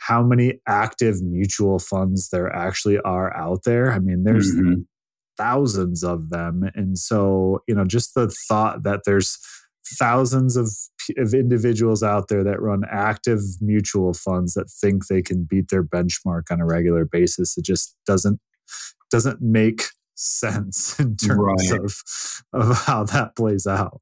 how 0.00 0.22
many 0.22 0.60
active 0.66 1.22
mutual 1.22 1.78
funds 1.78 2.30
there 2.30 2.54
actually 2.54 2.98
are 3.00 3.36
out 3.36 3.60
there. 3.64 3.92
I 3.92 3.98
mean, 3.98 4.24
there's 4.24 4.50
mm-hmm. 4.50 4.80
thousands 5.36 6.02
of 6.02 6.30
them. 6.30 6.70
And 6.74 6.98
so, 6.98 7.62
you 7.68 7.74
know, 7.74 7.84
just 7.84 8.14
the 8.14 8.34
thought 8.48 8.82
that 8.82 9.00
there's 9.04 9.38
thousands 9.98 10.56
of, 10.56 10.70
of 11.18 11.34
individuals 11.34 12.02
out 12.02 12.28
there 12.28 12.42
that 12.44 12.62
run 12.62 12.82
active 12.90 13.40
mutual 13.60 14.14
funds 14.14 14.54
that 14.54 14.70
think 14.70 15.06
they 15.06 15.20
can 15.20 15.44
beat 15.44 15.68
their 15.68 15.84
benchmark 15.84 16.44
on 16.50 16.60
a 16.60 16.66
regular 16.66 17.04
basis, 17.04 17.58
it 17.58 17.64
just 17.64 17.94
doesn't 18.06 18.40
doesn't 19.10 19.42
make 19.42 19.82
sense 20.14 20.98
in 21.00 21.16
terms 21.16 21.70
right. 21.70 21.80
of 21.80 22.02
of 22.52 22.76
how 22.76 23.04
that 23.04 23.36
plays 23.36 23.66
out. 23.66 24.00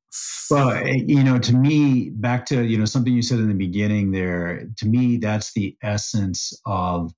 Well, 0.50 0.70
eh, 0.70 1.02
you 1.06 1.22
know, 1.22 1.38
to 1.38 1.54
me, 1.54 2.10
back 2.10 2.46
to 2.46 2.64
you 2.64 2.78
know 2.78 2.84
something 2.84 3.12
you 3.12 3.22
said 3.22 3.38
in 3.38 3.48
the 3.48 3.54
beginning 3.54 4.10
there. 4.10 4.66
To 4.76 4.86
me, 4.86 5.18
that's 5.18 5.52
the 5.52 5.76
essence 5.82 6.58
of 6.66 7.12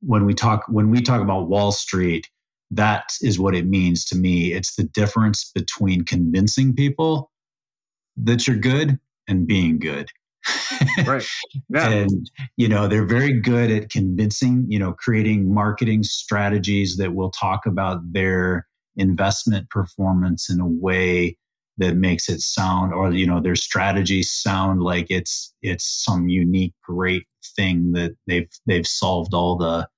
when 0.00 0.24
we 0.24 0.34
talk 0.34 0.64
when 0.68 0.90
we 0.90 1.02
talk 1.02 1.20
about 1.20 1.48
Wall 1.48 1.72
Street. 1.72 2.28
That 2.70 3.12
is 3.20 3.38
what 3.38 3.54
it 3.54 3.66
means 3.66 4.06
to 4.06 4.16
me. 4.16 4.54
It's 4.54 4.76
the 4.76 4.84
difference 4.84 5.50
between 5.54 6.04
convincing 6.04 6.74
people 6.74 7.30
that 8.16 8.46
you're 8.46 8.56
good 8.56 8.98
and 9.28 9.46
being 9.46 9.78
good 9.78 10.08
right. 11.06 11.24
Yeah. 11.68 11.88
and 11.90 12.30
you 12.56 12.68
know 12.68 12.88
they're 12.88 13.06
very 13.06 13.40
good 13.40 13.70
at 13.70 13.90
convincing 13.90 14.66
you 14.68 14.78
know 14.78 14.92
creating 14.92 15.52
marketing 15.52 16.02
strategies 16.02 16.96
that 16.96 17.14
will 17.14 17.30
talk 17.30 17.66
about 17.66 18.00
their 18.12 18.66
investment 18.96 19.68
performance 19.70 20.50
in 20.50 20.60
a 20.60 20.66
way 20.66 21.36
that 21.78 21.96
makes 21.96 22.28
it 22.28 22.40
sound 22.40 22.92
or 22.92 23.12
you 23.12 23.26
know 23.26 23.40
their 23.40 23.56
strategies 23.56 24.30
sound 24.30 24.82
like 24.82 25.06
it's 25.10 25.54
it's 25.62 26.04
some 26.04 26.28
unique 26.28 26.74
great 26.82 27.26
thing 27.56 27.92
that 27.92 28.12
they've 28.26 28.48
they've 28.66 28.86
solved 28.86 29.34
all 29.34 29.56
the 29.56 29.88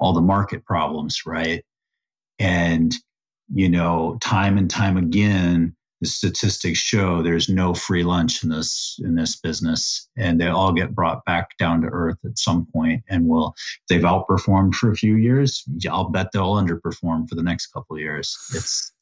all 0.00 0.12
the 0.12 0.20
market 0.20 0.64
problems 0.64 1.22
right 1.26 1.64
and 2.38 2.94
you 3.52 3.68
know 3.68 4.16
time 4.20 4.56
and 4.56 4.70
time 4.70 4.96
again 4.96 5.74
the 6.00 6.06
statistics 6.06 6.78
show 6.78 7.22
there's 7.22 7.48
no 7.48 7.74
free 7.74 8.04
lunch 8.04 8.44
in 8.44 8.50
this 8.50 8.98
in 9.02 9.14
this 9.14 9.36
business 9.36 10.08
and 10.16 10.40
they 10.40 10.46
all 10.46 10.72
get 10.72 10.94
brought 10.94 11.24
back 11.24 11.56
down 11.58 11.80
to 11.82 11.88
earth 11.88 12.18
at 12.24 12.38
some 12.38 12.66
point 12.72 13.02
and 13.08 13.26
will 13.26 13.54
they've 13.88 14.02
outperformed 14.02 14.74
for 14.74 14.90
a 14.90 14.96
few 14.96 15.16
years. 15.16 15.64
I'll 15.90 16.10
bet 16.10 16.32
they'll 16.32 16.54
underperform 16.54 17.28
for 17.28 17.34
the 17.34 17.42
next 17.42 17.68
couple 17.68 17.96
of 17.96 18.00
years. 18.00 18.36
It's 18.54 18.92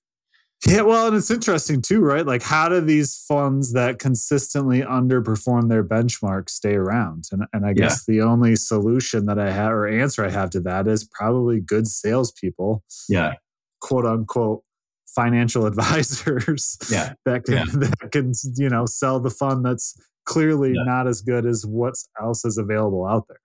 yeah 0.66 0.80
well 0.80 1.06
and 1.06 1.16
it's 1.16 1.30
interesting 1.30 1.82
too 1.82 2.00
right? 2.00 2.24
Like 2.24 2.42
how 2.42 2.70
do 2.70 2.80
these 2.80 3.22
funds 3.28 3.74
that 3.74 3.98
consistently 3.98 4.80
underperform 4.80 5.68
their 5.68 5.84
benchmark 5.84 6.48
stay 6.48 6.74
around? 6.74 7.24
And, 7.30 7.44
and 7.52 7.66
i 7.66 7.74
guess 7.74 8.04
yeah. 8.08 8.14
the 8.14 8.22
only 8.22 8.56
solution 8.56 9.26
that 9.26 9.38
i 9.38 9.50
have 9.50 9.72
or 9.72 9.86
answer 9.86 10.24
i 10.24 10.30
have 10.30 10.48
to 10.50 10.60
that 10.60 10.88
is 10.88 11.04
probably 11.04 11.60
good 11.60 11.86
salespeople 11.86 12.82
yeah. 13.08 13.34
quote 13.80 14.06
unquote 14.06 14.62
financial 15.16 15.66
advisors 15.70 16.78
yeah. 16.90 17.14
that 17.24 17.44
can 17.44 17.54
yeah. 17.54 17.64
that 17.72 18.12
can 18.12 18.32
you 18.56 18.68
know 18.68 18.86
sell 18.86 19.18
the 19.18 19.30
fund 19.30 19.64
that's 19.64 19.96
clearly 20.26 20.74
yeah. 20.74 20.84
not 20.84 21.08
as 21.08 21.22
good 21.22 21.46
as 21.46 21.64
what 21.64 21.94
else 22.20 22.44
is 22.44 22.58
available 22.58 23.06
out 23.06 23.24
there. 23.28 23.40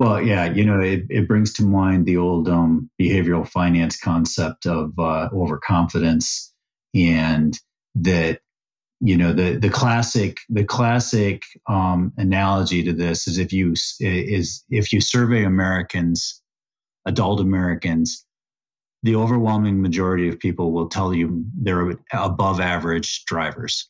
Well, 0.00 0.20
yeah, 0.20 0.52
you 0.52 0.64
know, 0.64 0.80
it, 0.80 1.04
it 1.08 1.28
brings 1.28 1.52
to 1.54 1.62
mind 1.62 2.06
the 2.06 2.16
old 2.16 2.48
um, 2.48 2.90
behavioral 3.00 3.46
finance 3.46 3.96
concept 3.98 4.66
of 4.66 4.98
uh, 4.98 5.28
overconfidence, 5.32 6.52
and 6.92 7.56
that 7.94 8.40
you 9.00 9.16
know 9.16 9.32
the 9.32 9.58
the 9.58 9.68
classic 9.68 10.38
the 10.48 10.64
classic 10.64 11.44
um, 11.68 12.12
analogy 12.16 12.82
to 12.82 12.92
this 12.92 13.28
is 13.28 13.38
if 13.38 13.52
you 13.52 13.74
is 14.00 14.64
if 14.70 14.92
you 14.92 15.00
survey 15.00 15.44
Americans, 15.44 16.42
adult 17.06 17.40
Americans, 17.40 18.25
the 19.06 19.14
overwhelming 19.14 19.80
majority 19.80 20.28
of 20.28 20.36
people 20.40 20.72
will 20.72 20.88
tell 20.88 21.14
you 21.14 21.44
they're 21.54 21.92
above 22.12 22.60
average 22.60 23.24
drivers. 23.24 23.88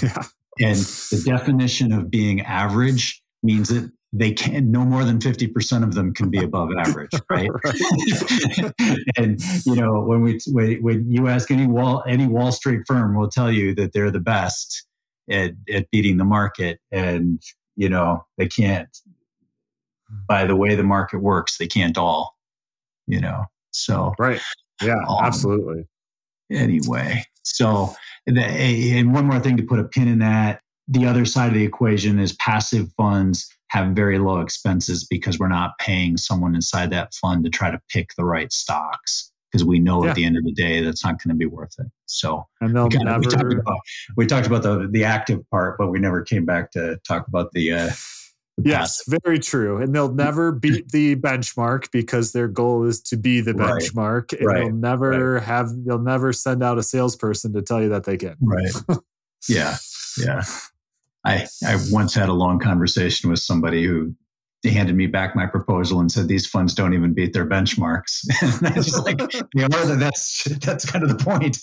Yeah. 0.00 0.22
And 0.60 0.76
the 0.76 1.22
definition 1.24 1.92
of 1.92 2.08
being 2.08 2.40
average 2.42 3.20
means 3.42 3.68
that 3.70 3.90
they 4.12 4.30
can 4.30 4.70
no 4.70 4.84
more 4.84 5.04
than 5.04 5.18
50% 5.18 5.82
of 5.82 5.94
them 5.94 6.14
can 6.14 6.30
be 6.30 6.38
above 6.38 6.68
average 6.78 7.10
right, 7.30 7.50
and 9.16 9.40
you 9.64 9.74
know 9.74 10.02
when 10.02 10.20
we 10.20 10.38
when 10.80 11.10
you 11.10 11.28
ask 11.28 11.50
any 11.50 11.66
wall 11.66 12.04
any 12.06 12.26
wall 12.26 12.52
street 12.52 12.82
firm 12.86 13.16
will 13.16 13.30
tell 13.30 13.50
you 13.50 13.74
that 13.74 13.94
they're 13.94 14.10
the 14.10 14.20
best 14.20 14.86
at, 15.30 15.52
at 15.72 15.90
beating 15.90 16.18
the 16.18 16.26
market 16.26 16.78
and 16.92 17.42
you 17.74 17.88
know 17.88 18.22
they 18.36 18.46
can't 18.46 18.98
by 20.28 20.44
the 20.44 20.56
way 20.56 20.74
the 20.74 20.82
market 20.82 21.22
works 21.22 21.56
they 21.56 21.66
can't 21.66 21.96
all 21.96 22.36
you 23.06 23.18
know 23.18 23.46
So, 23.72 24.14
right. 24.18 24.40
Yeah, 24.82 24.94
um, 25.08 25.18
absolutely. 25.22 25.84
Anyway, 26.50 27.24
so, 27.42 27.94
the, 28.26 28.42
and 28.42 29.14
one 29.14 29.26
more 29.26 29.40
thing 29.40 29.56
to 29.56 29.62
put 29.62 29.78
a 29.78 29.84
pin 29.84 30.08
in 30.08 30.18
that 30.20 30.60
the 30.88 31.06
other 31.06 31.24
side 31.24 31.48
of 31.48 31.54
the 31.54 31.64
equation 31.64 32.18
is 32.18 32.34
passive 32.34 32.92
funds 32.96 33.48
have 33.68 33.94
very 33.94 34.18
low 34.18 34.40
expenses 34.40 35.06
because 35.08 35.38
we're 35.38 35.48
not 35.48 35.78
paying 35.78 36.16
someone 36.16 36.54
inside 36.54 36.90
that 36.90 37.14
fund 37.14 37.44
to 37.44 37.50
try 37.50 37.70
to 37.70 37.80
pick 37.88 38.10
the 38.16 38.24
right 38.24 38.52
stocks 38.52 39.32
because 39.50 39.64
we 39.64 39.78
know 39.78 40.04
yeah. 40.04 40.10
at 40.10 40.16
the 40.16 40.24
end 40.24 40.36
of 40.36 40.44
the 40.44 40.52
day 40.52 40.82
that's 40.82 41.04
not 41.04 41.22
going 41.22 41.34
to 41.34 41.38
be 41.38 41.46
worth 41.46 41.74
it. 41.78 41.86
So 42.06 42.46
and 42.60 42.74
they'll 42.74 42.88
we, 42.88 42.98
never... 42.98 43.20
we 43.20 43.26
talked 43.26 43.52
about 43.52 43.78
we 44.16 44.26
talked 44.26 44.46
about 44.46 44.62
the 44.62 44.88
the 44.90 45.04
active 45.04 45.48
part, 45.50 45.78
but 45.78 45.88
we 45.88 45.98
never 45.98 46.22
came 46.22 46.44
back 46.44 46.70
to 46.72 46.98
talk 47.06 47.26
about 47.28 47.52
the. 47.52 47.72
Uh, 47.72 47.90
yes, 48.64 49.02
very 49.22 49.38
true. 49.38 49.78
And 49.78 49.94
they'll 49.94 50.12
never 50.12 50.52
beat 50.52 50.90
the 50.90 51.16
benchmark 51.16 51.90
because 51.90 52.32
their 52.32 52.48
goal 52.48 52.84
is 52.84 53.00
to 53.02 53.16
be 53.16 53.40
the 53.40 53.52
benchmark. 53.52 54.32
Right. 54.32 54.40
And 54.40 54.46
right. 54.46 54.60
they'll 54.60 54.74
never 54.74 55.32
right. 55.34 55.42
have 55.42 55.68
they'll 55.84 55.98
never 55.98 56.32
send 56.32 56.62
out 56.62 56.78
a 56.78 56.82
salesperson 56.82 57.52
to 57.54 57.62
tell 57.62 57.82
you 57.82 57.90
that 57.90 58.04
they 58.04 58.16
can. 58.16 58.36
Right. 58.40 58.72
yeah. 59.48 59.76
Yeah. 60.18 60.42
I, 61.24 61.46
I 61.64 61.78
once 61.90 62.14
had 62.14 62.28
a 62.28 62.32
long 62.32 62.58
conversation 62.58 63.30
with 63.30 63.38
somebody 63.38 63.84
who 63.84 64.14
handed 64.64 64.94
me 64.94 65.06
back 65.06 65.34
my 65.34 65.46
proposal 65.46 66.00
and 66.00 66.10
said 66.10 66.28
these 66.28 66.46
funds 66.46 66.74
don't 66.74 66.94
even 66.94 67.14
beat 67.14 67.32
their 67.32 67.46
benchmarks. 67.46 68.26
and 68.62 68.66
I 68.66 68.76
was 68.76 68.98
like, 69.00 69.20
you 69.54 69.68
know, 69.68 69.96
that's 69.96 70.44
that's 70.60 70.88
kind 70.88 71.04
of 71.04 71.16
the 71.16 71.24
point. 71.24 71.58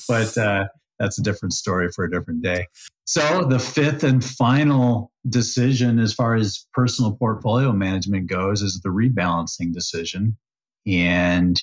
but 0.08 0.36
uh, 0.38 0.66
that's 0.98 1.18
a 1.18 1.22
different 1.22 1.52
story 1.52 1.90
for 1.90 2.04
a 2.04 2.10
different 2.10 2.42
day. 2.42 2.66
So 3.04 3.44
the 3.44 3.58
fifth 3.58 4.04
and 4.04 4.24
final 4.24 5.12
decision, 5.28 5.98
as 5.98 6.14
far 6.14 6.34
as 6.34 6.66
personal 6.72 7.16
portfolio 7.16 7.72
management 7.72 8.28
goes, 8.28 8.62
is 8.62 8.80
the 8.80 8.88
rebalancing 8.88 9.72
decision. 9.72 10.36
And 10.86 11.60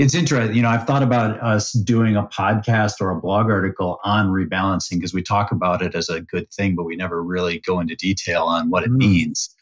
it's 0.00 0.14
interesting. 0.14 0.56
You 0.56 0.62
know, 0.62 0.70
I've 0.70 0.86
thought 0.86 1.02
about 1.02 1.40
us 1.40 1.72
doing 1.72 2.16
a 2.16 2.22
podcast 2.24 3.00
or 3.00 3.10
a 3.10 3.20
blog 3.20 3.50
article 3.50 3.98
on 4.02 4.28
rebalancing 4.28 4.92
because 4.92 5.12
we 5.12 5.22
talk 5.22 5.52
about 5.52 5.82
it 5.82 5.94
as 5.94 6.08
a 6.08 6.20
good 6.22 6.50
thing, 6.50 6.74
but 6.74 6.84
we 6.84 6.96
never 6.96 7.22
really 7.22 7.60
go 7.60 7.80
into 7.80 7.94
detail 7.96 8.44
on 8.44 8.70
what 8.70 8.84
it 8.84 8.90
mm. 8.90 8.96
means. 8.96 9.54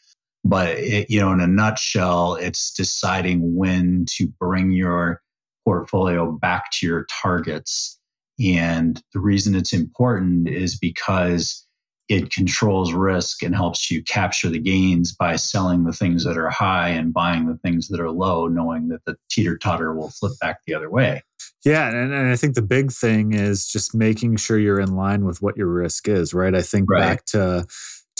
But 0.45 0.77
it, 0.77 1.09
you 1.09 1.19
know, 1.19 1.33
in 1.33 1.41
a 1.41 1.47
nutshell, 1.47 2.35
it's 2.35 2.71
deciding 2.71 3.55
when 3.55 4.05
to 4.17 4.27
bring 4.39 4.71
your 4.71 5.21
portfolio 5.65 6.31
back 6.31 6.71
to 6.71 6.87
your 6.87 7.05
targets. 7.21 7.98
And 8.39 9.01
the 9.13 9.19
reason 9.19 9.55
it's 9.55 9.73
important 9.73 10.47
is 10.47 10.77
because 10.77 11.65
it 12.09 12.31
controls 12.31 12.91
risk 12.91 13.43
and 13.43 13.55
helps 13.55 13.91
you 13.91 14.03
capture 14.03 14.49
the 14.49 14.59
gains 14.59 15.13
by 15.13 15.35
selling 15.35 15.83
the 15.83 15.93
things 15.93 16.23
that 16.23 16.37
are 16.37 16.49
high 16.49 16.89
and 16.89 17.13
buying 17.13 17.45
the 17.45 17.57
things 17.57 17.87
that 17.89 17.99
are 17.99 18.09
low, 18.09 18.47
knowing 18.47 18.87
that 18.87 19.05
the 19.05 19.15
teeter 19.29 19.57
totter 19.57 19.93
will 19.93 20.09
flip 20.09 20.31
back 20.41 20.57
the 20.65 20.73
other 20.73 20.89
way. 20.89 21.21
Yeah. 21.63 21.87
And, 21.87 22.11
and, 22.11 22.31
I 22.31 22.35
think 22.35 22.55
the 22.55 22.63
big 22.63 22.91
thing 22.91 23.33
is 23.33 23.67
just 23.67 23.93
making 23.93 24.37
sure 24.37 24.57
you're 24.57 24.79
in 24.79 24.95
line 24.95 25.25
with 25.25 25.41
what 25.41 25.55
your 25.55 25.67
risk 25.67 26.07
is, 26.07 26.33
right? 26.33 26.55
I 26.55 26.63
think 26.63 26.89
right. 26.89 26.99
back 26.99 27.25
to 27.25 27.67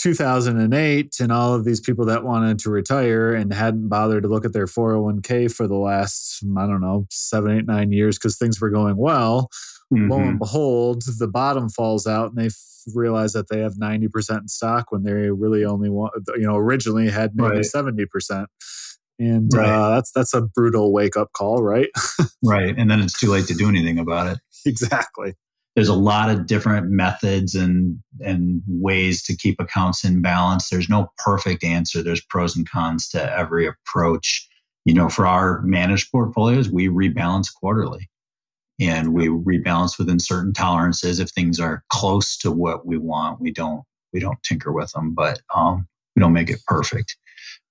2008 0.00 1.20
and 1.20 1.32
all 1.32 1.54
of 1.54 1.64
these 1.64 1.80
people 1.80 2.04
that 2.06 2.24
wanted 2.24 2.58
to 2.60 2.70
retire 2.70 3.34
and 3.34 3.52
hadn't 3.52 3.88
bothered 3.88 4.22
to 4.22 4.28
look 4.28 4.44
at 4.44 4.52
their 4.52 4.66
401k 4.66 5.52
for 5.52 5.66
the 5.66 5.76
last, 5.76 6.44
I 6.56 6.66
don't 6.66 6.80
know, 6.80 7.06
seven, 7.10 7.58
eight, 7.58 7.66
nine 7.66 7.92
years 7.92 8.18
because 8.18 8.38
things 8.38 8.60
were 8.60 8.70
going 8.70 8.96
well. 8.96 9.50
Mm-hmm. 9.92 10.10
Lo 10.10 10.18
and 10.18 10.26
mm-hmm. 10.26 10.38
behold, 10.38 11.02
the 11.18 11.26
bottom 11.26 11.68
falls 11.68 12.06
out 12.06 12.30
and 12.30 12.38
they 12.38 12.46
f- 12.46 12.82
realize 12.94 13.32
that 13.32 13.48
they 13.48 13.58
have 13.58 13.74
90% 13.74 14.40
in 14.40 14.48
stock 14.48 14.92
when 14.92 15.02
they 15.02 15.12
really 15.12 15.64
only 15.64 15.90
want, 15.90 16.12
you 16.36 16.46
know, 16.46 16.56
originally 16.56 17.10
had 17.10 17.32
maybe 17.34 17.56
right. 17.56 17.66
70%. 17.74 18.46
And 19.18 19.50
right. 19.52 19.68
uh, 19.68 19.90
that's 19.90 20.12
that's 20.12 20.32
a 20.32 20.40
brutal 20.40 20.92
wake 20.92 21.16
up 21.16 21.32
call, 21.34 21.62
right? 21.62 21.90
right, 22.42 22.74
and 22.76 22.90
then 22.90 23.00
it's 23.00 23.18
too 23.18 23.30
late 23.30 23.46
to 23.48 23.54
do 23.54 23.68
anything 23.68 23.98
about 23.98 24.28
it. 24.28 24.38
Exactly. 24.64 25.34
There's 25.76 25.88
a 25.88 25.94
lot 25.94 26.30
of 26.30 26.46
different 26.46 26.88
methods 26.88 27.54
and 27.54 27.98
and 28.20 28.62
ways 28.66 29.22
to 29.24 29.36
keep 29.36 29.60
accounts 29.60 30.04
in 30.04 30.22
balance. 30.22 30.70
There's 30.70 30.88
no 30.88 31.12
perfect 31.18 31.64
answer. 31.64 32.02
There's 32.02 32.24
pros 32.24 32.56
and 32.56 32.68
cons 32.68 33.08
to 33.10 33.38
every 33.38 33.66
approach. 33.66 34.48
You 34.86 34.94
know, 34.94 35.10
for 35.10 35.26
our 35.26 35.60
managed 35.62 36.10
portfolios, 36.10 36.70
we 36.70 36.88
rebalance 36.88 37.48
quarterly 37.54 38.09
and 38.80 39.12
we 39.12 39.28
rebalance 39.28 39.98
within 39.98 40.18
certain 40.18 40.52
tolerances. 40.52 41.20
If 41.20 41.30
things 41.30 41.60
are 41.60 41.84
close 41.90 42.36
to 42.38 42.50
what 42.50 42.86
we 42.86 42.96
want, 42.96 43.40
we 43.40 43.52
don't 43.52 43.82
we 44.12 44.20
don't 44.20 44.42
tinker 44.42 44.72
with 44.72 44.90
them, 44.92 45.14
but 45.14 45.40
um, 45.54 45.86
we 46.16 46.20
don't 46.20 46.32
make 46.32 46.50
it 46.50 46.60
perfect. 46.66 47.16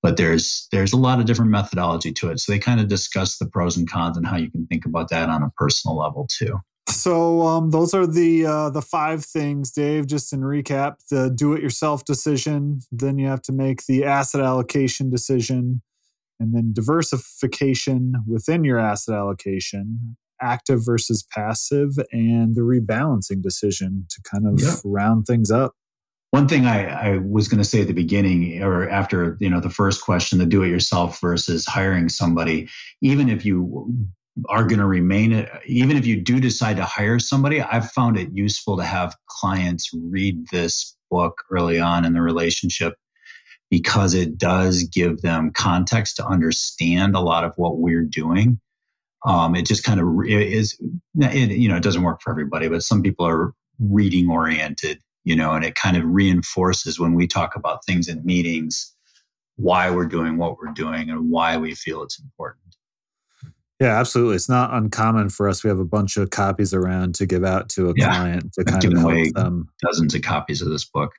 But 0.02 0.17
there's 0.17 0.67
there's 0.72 0.93
a 0.93 0.98
lot 0.98 1.19
of 1.19 1.26
different 1.26 1.52
methodology 1.52 2.13
to 2.13 2.30
it. 2.30 2.39
So 2.39 2.52
they 2.52 2.60
kind 2.60 2.80
of 2.80 2.88
discuss 2.88 3.38
the 3.38 3.48
pros 3.48 3.76
and 3.76 3.89
cons 3.89 4.15
and 4.15 4.26
how 4.26 4.38
you 4.38 4.50
can 4.50 4.65
think 4.67 4.86
about 4.86 5.10
that 5.10 5.30
on 5.30 5.43
a 5.43 5.52
personal 5.58 5.98
level 5.98 6.28
too. 6.30 6.60
So 6.88 7.41
um, 7.45 7.69
those 7.72 7.93
are 7.93 8.08
the 8.08 8.45
uh, 8.45 8.69
the 8.69 8.82
five 8.82 9.26
things, 9.26 9.72
Dave. 9.72 10.08
Just 10.08 10.32
in 10.32 10.41
recap: 10.41 10.95
the 11.10 11.30
do-it-yourself 11.30 12.06
decision, 12.06 12.82
then 12.91 13.17
you 13.17 13.28
have 13.28 13.41
to 13.43 13.52
make 13.52 13.86
the 13.86 14.06
asset 14.06 14.41
allocation 14.41 15.10
decision, 15.10 15.82
and 16.39 16.56
then 16.56 16.74
diversification 16.74 18.15
within 18.28 18.63
your 18.63 18.80
asset 18.80 19.15
allocation, 19.15 20.17
active 20.41 20.82
versus 20.86 21.25
passive 21.32 21.91
and 22.12 22.56
the 22.56 22.62
rebalancing 22.62 23.41
decision 23.41 24.06
to 24.10 24.21
kind 24.21 24.47
of 24.47 24.62
yep. 24.62 24.75
round 24.84 25.25
things 25.25 25.52
up. 25.52 25.73
One 26.32 26.47
thing 26.47 26.65
I, 26.65 27.13
I 27.13 27.17
was 27.17 27.47
going 27.47 27.58
to 27.58 27.67
say 27.67 27.82
at 27.82 27.88
the 27.88 27.93
beginning 27.93 28.62
or 28.62 28.88
after, 28.88 29.36
you 29.39 29.49
know, 29.49 29.60
the 29.60 29.69
first 29.69 30.04
question, 30.04 30.38
the 30.38 30.45
do 30.45 30.62
it 30.62 30.69
yourself 30.69 31.19
versus 31.19 31.65
hiring 31.65 32.08
somebody, 32.08 32.69
even 33.02 33.30
if 33.30 33.45
you 33.45 34.08
are 34.47 34.63
going 34.63 34.80
to 34.80 34.86
remain, 34.86 35.47
even 35.65 35.97
if 35.97 36.06
you 36.06 36.21
do 36.21 36.39
decide 36.39 36.78
to 36.78 36.86
hire 36.86 37.17
somebody, 37.17 37.62
I've 37.62 37.91
found 37.91 38.15
it 38.15 38.30
useful 38.32 38.78
to 38.78 38.84
have 38.84 39.15
clients 39.28 39.89
read 39.93 40.45
this 40.52 40.95
book 41.10 41.43
early 41.49 41.80
on 41.80 42.06
in 42.06 42.13
the 42.13 42.21
relationship 42.21 42.93
because 43.71 44.13
it 44.13 44.38
does 44.38 44.84
give 44.84 45.21
them 45.21 45.52
context 45.52 46.17
to 46.17 46.25
understand 46.25 47.15
a 47.15 47.19
lot 47.19 47.43
of 47.43 47.54
what 47.56 47.80
we're 47.80 48.06
doing 48.06 48.60
um, 49.26 49.56
it 49.56 49.66
just 49.66 49.84
kind 49.84 50.00
of 50.00 50.08
is 50.26 50.80
it, 51.20 51.52
you 51.52 51.68
know 51.68 51.76
it 51.76 51.84
doesn't 51.84 52.04
work 52.04 52.22
for 52.22 52.32
everybody 52.32 52.68
but 52.68 52.84
some 52.84 53.02
people 53.02 53.26
are 53.26 53.54
reading 53.80 54.30
oriented 54.30 55.00
you 55.24 55.36
know 55.36 55.52
and 55.52 55.66
it 55.66 55.76
kind 55.76 55.98
of 55.98 56.04
reinforces 56.06 57.00
when 57.00 57.14
we 57.14 57.28
talk 57.28 57.56
about 57.56 57.86
things 57.86 58.08
in 58.08 58.24
meetings 58.26 58.96
why 59.60 59.90
we're 59.90 60.06
doing 60.06 60.38
what 60.38 60.58
we're 60.58 60.72
doing 60.72 61.10
and 61.10 61.30
why 61.30 61.58
we 61.58 61.76
feel 61.76 62.02
it's 62.02 62.20
important. 62.20 62.64
Yeah 63.80 64.00
absolutely. 64.00 64.36
It's 64.36 64.50
not 64.50 64.74
uncommon 64.74 65.30
for 65.30 65.48
us. 65.48 65.64
We 65.64 65.70
have 65.70 65.80
a 65.80 65.86
bunch 65.86 66.18
of 66.18 66.30
copies 66.30 66.74
around 66.74 67.16
to 67.16 67.26
give 67.26 67.44
out 67.44 67.70
to 67.70 67.90
a 67.90 67.94
yeah. 67.96 68.16
client 68.16 68.54
to 68.54 68.64
kind 68.64 68.84
of 68.86 69.00
help 69.00 69.34
them 69.34 69.70
dozens 69.82 70.16
of 70.16 70.22
copies 70.22 70.62
of 70.62 70.70
this 70.70 70.86
book. 70.86 71.12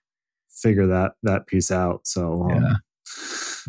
figure 0.51 0.87
that 0.87 1.13
that 1.23 1.47
piece 1.47 1.71
out. 1.71 2.07
So 2.07 2.45
um, 2.45 2.63
yeah 2.63 2.75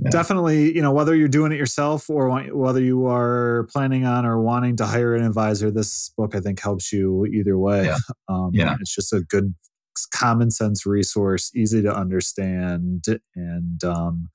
yeah. 0.01 0.09
definitely, 0.09 0.73
you 0.75 0.81
know, 0.81 0.91
whether 0.91 1.15
you're 1.15 1.27
doing 1.27 1.51
it 1.51 1.57
yourself 1.57 2.09
or 2.09 2.29
whether 2.53 2.81
you 2.81 3.05
are 3.07 3.67
planning 3.71 4.05
on 4.05 4.25
or 4.25 4.41
wanting 4.41 4.75
to 4.77 4.85
hire 4.85 5.15
an 5.15 5.23
advisor, 5.23 5.71
this 5.71 6.11
book 6.17 6.35
I 6.35 6.39
think 6.39 6.59
helps 6.59 6.91
you 6.91 7.25
either 7.25 7.57
way. 7.57 7.85
Yeah. 7.85 7.97
Um, 8.29 8.51
yeah. 8.53 8.77
It's 8.79 8.95
just 8.95 9.11
a 9.11 9.19
good 9.19 9.53
common 10.13 10.51
sense 10.51 10.85
resource, 10.85 11.51
easy 11.53 11.81
to 11.81 11.93
understand 11.93 13.05
and 13.35 13.83
um, 13.83 14.29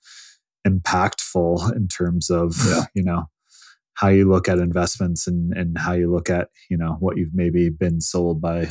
impactful 0.66 1.74
in 1.74 1.88
terms 1.88 2.28
of, 2.28 2.54
yeah. 2.66 2.84
you 2.94 3.02
know, 3.02 3.24
how 3.94 4.08
you 4.08 4.28
look 4.28 4.48
at 4.48 4.58
investments 4.58 5.26
and, 5.26 5.56
and 5.56 5.78
how 5.78 5.92
you 5.92 6.12
look 6.12 6.28
at, 6.28 6.48
you 6.68 6.76
know, 6.76 6.96
what 7.00 7.16
you've 7.16 7.34
maybe 7.34 7.70
been 7.70 8.02
sold 8.02 8.40
by 8.40 8.68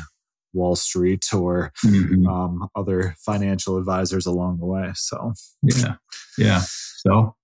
Wall 0.55 0.75
Street 0.75 1.27
or 1.33 1.71
mm-hmm. 1.85 2.27
um, 2.27 2.69
other 2.75 3.15
financial 3.19 3.77
advisors 3.77 4.25
along 4.25 4.59
the 4.59 4.65
way. 4.65 4.91
So, 4.95 5.33
yeah, 5.61 5.95
yeah. 6.37 6.61
So, 6.65 7.35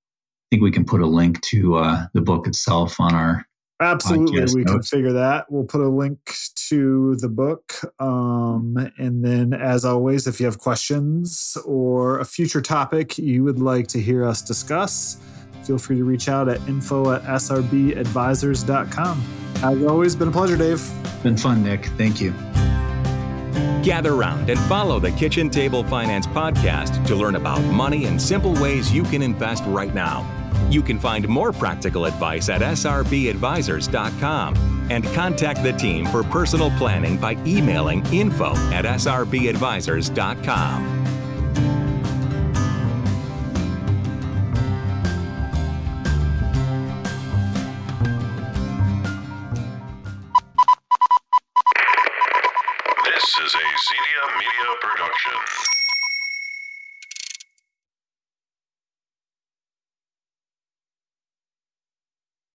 I 0.51 0.55
think 0.55 0.63
we 0.63 0.71
can 0.71 0.85
put 0.85 1.01
a 1.01 1.07
link 1.07 1.41
to 1.41 1.75
uh, 1.75 2.05
the 2.13 2.21
book 2.21 2.47
itself 2.47 2.99
on 2.99 3.13
our. 3.13 3.45
Absolutely, 3.79 4.45
we 4.53 4.63
notes. 4.63 4.89
can 4.89 4.99
figure 4.99 5.13
that. 5.13 5.45
We'll 5.49 5.63
put 5.63 5.81
a 5.81 5.89
link 5.89 6.19
to 6.69 7.15
the 7.17 7.27
book. 7.27 7.73
Um, 7.99 8.77
and 8.97 9.25
then, 9.25 9.53
as 9.53 9.83
always, 9.83 10.25
if 10.25 10.39
you 10.39 10.45
have 10.45 10.59
questions 10.59 11.57
or 11.65 12.19
a 12.19 12.25
future 12.25 12.61
topic 12.61 13.17
you 13.17 13.43
would 13.43 13.59
like 13.59 13.87
to 13.87 13.99
hear 13.99 14.25
us 14.25 14.41
discuss, 14.41 15.17
feel 15.63 15.77
free 15.77 15.97
to 15.97 16.05
reach 16.05 16.29
out 16.29 16.47
at 16.47 16.65
info 16.67 17.11
at 17.11 17.23
srbadvisors.com. 17.23 19.23
As 19.63 19.83
always, 19.83 20.15
been 20.15 20.29
a 20.29 20.31
pleasure, 20.31 20.57
Dave. 20.57 20.81
Been 21.23 21.37
fun, 21.37 21.63
Nick. 21.63 21.85
Thank 21.97 22.21
you. 22.21 22.33
Gather 23.83 24.15
round 24.15 24.49
and 24.49 24.59
follow 24.61 24.99
the 24.99 25.11
Kitchen 25.11 25.49
Table 25.49 25.83
Finance 25.83 26.27
podcast 26.27 27.05
to 27.07 27.15
learn 27.15 27.35
about 27.35 27.61
money 27.63 28.05
and 28.05 28.21
simple 28.21 28.53
ways 28.55 28.93
you 28.93 29.03
can 29.03 29.21
invest 29.21 29.63
right 29.67 29.93
now. 29.93 30.25
You 30.69 30.81
can 30.81 30.99
find 30.99 31.27
more 31.27 31.51
practical 31.51 32.05
advice 32.05 32.47
at 32.49 32.61
srbadvisors.com 32.61 34.87
and 34.89 35.03
contact 35.05 35.63
the 35.63 35.73
team 35.73 36.05
for 36.05 36.23
personal 36.23 36.71
planning 36.77 37.17
by 37.17 37.33
emailing 37.45 38.05
info 38.13 38.51
at 38.71 38.85
srbadvisors.com. 38.85 41.00